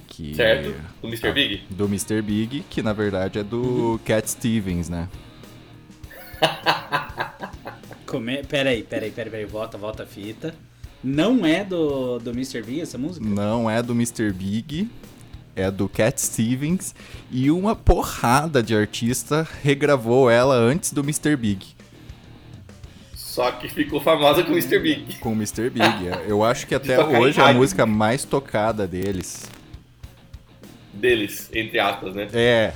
Que 0.08 0.34
Certo? 0.34 0.74
Do 1.02 1.08
Mr. 1.08 1.28
Ah, 1.28 1.32
Big? 1.32 1.62
Do 1.68 1.84
Mr. 1.84 2.22
Big, 2.22 2.64
que 2.70 2.80
na 2.82 2.94
verdade 2.94 3.38
é 3.38 3.42
do 3.42 4.00
Cat 4.06 4.30
Stevens, 4.30 4.88
né? 4.88 5.08
Come... 8.12 8.42
Peraí, 8.44 8.82
peraí, 8.82 9.10
peraí, 9.10 9.30
peraí, 9.30 9.46
volta, 9.46 9.78
volta 9.78 10.02
a 10.02 10.06
fita. 10.06 10.54
Não 11.02 11.46
é 11.46 11.64
do, 11.64 12.18
do 12.18 12.30
Mr. 12.30 12.62
Big 12.62 12.82
essa 12.82 12.98
música? 12.98 13.26
Não 13.26 13.70
é 13.70 13.82
do 13.82 13.94
Mr. 13.94 14.30
Big, 14.34 14.90
é 15.56 15.70
do 15.70 15.88
Cat 15.88 16.20
Stevens 16.20 16.94
e 17.30 17.50
uma 17.50 17.74
porrada 17.74 18.62
de 18.62 18.76
artista 18.76 19.48
regravou 19.62 20.30
ela 20.30 20.54
antes 20.54 20.92
do 20.92 21.00
Mr. 21.00 21.34
Big. 21.36 21.68
Só 23.14 23.50
que 23.50 23.66
ficou 23.66 23.98
famosa 23.98 24.44
com 24.44 24.50
o 24.50 24.58
Mr. 24.58 24.78
Big. 24.78 25.14
Com 25.16 25.30
o 25.30 25.32
Mr. 25.32 25.70
Big. 25.70 26.28
Eu 26.28 26.44
acho 26.44 26.66
que 26.66 26.74
até 26.76 27.02
hoje 27.02 27.40
é 27.40 27.44
a 27.44 27.54
música 27.54 27.86
mais 27.86 28.26
tocada 28.26 28.86
deles. 28.86 29.50
Deles, 30.92 31.48
entre 31.54 31.80
aspas, 31.80 32.14
né? 32.14 32.28
É. 32.34 32.74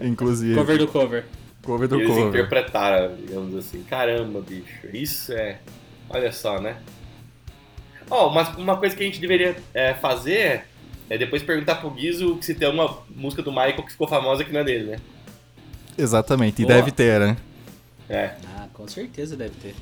Inclusive. 0.06 0.54
Cover 0.54 0.76
do 0.76 0.86
cover. 0.86 1.24
Cover 1.66 1.88
do 1.88 1.96
Eles 1.96 2.08
cover. 2.08 2.28
interpretaram, 2.28 3.14
digamos 3.16 3.54
assim. 3.56 3.82
Caramba, 3.82 4.40
bicho. 4.40 4.86
Isso 4.92 5.32
é. 5.32 5.58
Olha 6.08 6.32
só, 6.32 6.60
né? 6.60 6.76
Ó, 8.08 8.30
mas 8.30 8.56
uma 8.56 8.76
coisa 8.76 8.94
que 8.94 9.02
a 9.02 9.06
gente 9.06 9.20
deveria 9.20 9.56
é, 9.74 9.92
fazer 9.94 10.64
é 11.10 11.18
depois 11.18 11.42
perguntar 11.42 11.76
pro 11.76 11.90
Guizo 11.90 12.38
se 12.40 12.54
tem 12.54 12.68
uma 12.70 12.98
música 13.14 13.42
do 13.42 13.50
Michael 13.50 13.82
que 13.82 13.90
ficou 13.92 14.06
famosa 14.08 14.44
que 14.44 14.52
não 14.52 14.60
é 14.60 14.64
dele, 14.64 14.90
né? 14.92 14.96
Exatamente, 15.98 16.62
e 16.62 16.64
Boa. 16.64 16.76
deve 16.76 16.90
ter, 16.92 17.18
né? 17.20 17.36
É. 18.08 18.34
Ah, 18.56 18.68
com 18.72 18.86
certeza 18.86 19.36
deve 19.36 19.54
ter. 19.60 19.74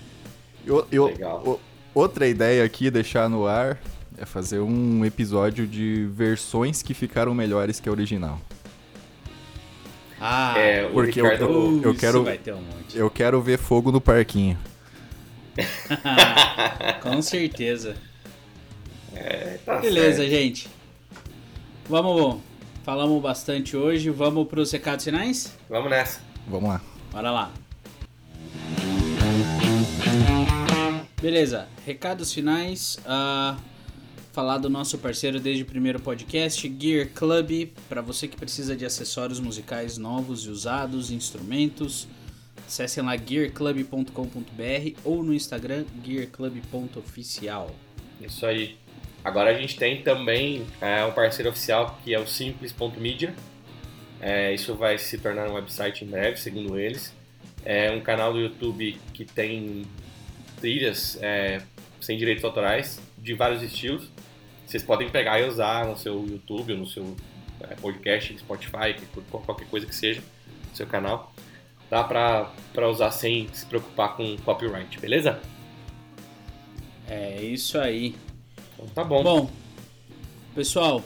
Eu, 0.66 0.86
eu- 0.90 1.06
Legal. 1.06 1.42
o- 1.44 1.60
outra 1.94 2.26
ideia 2.26 2.64
aqui, 2.64 2.90
deixar 2.90 3.28
no 3.28 3.46
ar, 3.46 3.78
é 4.16 4.24
fazer 4.24 4.60
um 4.60 5.04
episódio 5.04 5.66
de 5.66 6.06
versões 6.12 6.82
que 6.82 6.94
ficaram 6.94 7.34
melhores 7.34 7.78
que 7.80 7.88
a 7.88 7.92
original. 7.92 8.40
Ah, 10.26 10.54
É, 10.58 10.86
o 10.86 10.90
Porque 10.90 11.20
eu- 11.20 11.24
Ricardo. 11.24 11.44
eu- 11.82 11.90
isso 11.90 12.00
quero- 12.00 12.24
vai 12.24 12.38
ter 12.38 12.54
um 12.54 12.62
monte. 12.62 12.96
Eu 12.96 13.10
quero 13.10 13.42
ver 13.42 13.58
fogo 13.58 13.92
no 13.92 14.00
parquinho. 14.00 14.56
Com 17.02 17.20
certeza. 17.20 17.94
Tá 19.66 19.80
Beleza, 19.80 20.16
certo. 20.18 20.30
gente. 20.30 20.68
Vamos, 21.88 22.40
falamos 22.82 23.22
bastante 23.22 23.76
hoje. 23.76 24.08
Vamos 24.08 24.48
pros 24.48 24.72
recados 24.72 25.04
finais? 25.04 25.52
Vamos 25.68 25.90
nessa. 25.90 26.20
Vamos 26.48 26.70
lá. 26.70 26.80
Bora 27.12 27.30
lá. 27.30 27.52
Beleza, 31.20 31.68
recados 31.86 32.32
finais. 32.32 32.98
ah, 33.06 33.56
falar 34.34 34.58
do 34.58 34.68
nosso 34.68 34.98
parceiro 34.98 35.38
desde 35.38 35.62
o 35.62 35.66
primeiro 35.66 36.00
podcast, 36.00 36.76
Gear 36.80 37.08
Club. 37.14 37.68
Para 37.88 38.02
você 38.02 38.26
que 38.26 38.36
precisa 38.36 38.74
de 38.74 38.84
acessórios 38.84 39.38
musicais 39.38 39.96
novos 39.96 40.44
e 40.44 40.48
usados, 40.50 41.12
instrumentos, 41.12 42.08
acessem 42.66 43.04
lá 43.04 43.16
gearclub.com.br 43.16 44.98
ou 45.04 45.22
no 45.22 45.32
Instagram 45.32 45.84
gearclub.oficial. 46.04 47.72
Isso 48.20 48.44
aí. 48.44 48.76
Agora 49.22 49.50
a 49.50 49.54
gente 49.54 49.76
tem 49.76 50.02
também 50.02 50.66
é, 50.80 51.04
um 51.04 51.12
parceiro 51.12 51.50
oficial 51.50 51.96
que 52.02 52.12
é 52.12 52.18
o 52.18 52.26
simples.media. 52.26 53.32
É, 54.20 54.52
isso 54.52 54.74
vai 54.74 54.98
se 54.98 55.16
tornar 55.16 55.48
um 55.48 55.54
website 55.54 56.04
em 56.04 56.08
breve, 56.08 56.40
segundo 56.40 56.76
eles. 56.76 57.14
É 57.64 57.92
um 57.92 58.00
canal 58.00 58.32
do 58.32 58.40
YouTube 58.40 58.98
que 59.12 59.24
tem 59.24 59.86
trilhas 60.60 61.16
é, 61.22 61.62
sem 62.00 62.18
direitos 62.18 62.42
autorais 62.42 63.00
de 63.24 63.34
vários 63.34 63.62
estilos. 63.62 64.08
Vocês 64.66 64.82
podem 64.82 65.08
pegar 65.10 65.40
e 65.40 65.48
usar 65.48 65.86
no 65.86 65.96
seu 65.96 66.24
YouTube 66.26 66.72
ou 66.74 66.78
no 66.80 66.86
seu 66.86 67.16
é, 67.60 67.74
podcast, 67.74 68.36
Spotify, 68.38 68.94
que- 68.96 69.20
qualquer 69.30 69.66
coisa 69.68 69.86
que 69.86 69.94
seja, 69.94 70.22
no 70.70 70.76
seu 70.76 70.86
canal. 70.86 71.32
Dá 71.90 72.02
pra, 72.04 72.50
pra 72.72 72.88
usar 72.88 73.10
sem 73.10 73.48
se 73.52 73.64
preocupar 73.66 74.16
com 74.16 74.36
copyright, 74.38 74.98
beleza? 75.00 75.40
É 77.08 77.42
isso 77.42 77.78
aí. 77.78 78.14
Então 78.74 78.86
tá 78.88 79.04
bom. 79.04 79.22
Bom, 79.22 79.50
pessoal, 80.54 81.02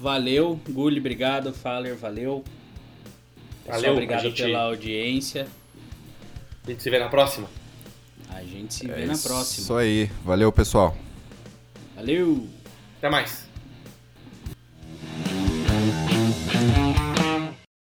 valeu. 0.00 0.58
Gulli, 0.68 0.98
obrigado. 1.00 1.52
Faller, 1.52 1.94
valeu. 1.96 2.42
Pessoal, 3.64 3.80
Valeu, 3.80 3.92
obrigado 3.92 4.22
gente- 4.22 4.42
pela 4.42 4.62
audiência. 4.62 5.46
A 6.66 6.70
gente 6.70 6.82
se 6.82 6.90
vê 6.90 6.98
na 6.98 7.08
próxima. 7.08 7.48
A 8.30 8.42
gente 8.42 8.74
se 8.74 8.86
vê 8.88 9.02
É 9.02 9.06
na 9.06 9.12
isso 9.12 9.28
próxima. 9.28 9.78
aí. 9.80 10.10
Valeu, 10.24 10.50
pessoal. 10.50 10.96
Valeu! 12.02 12.48
Até 12.98 13.08
mais. 13.08 13.51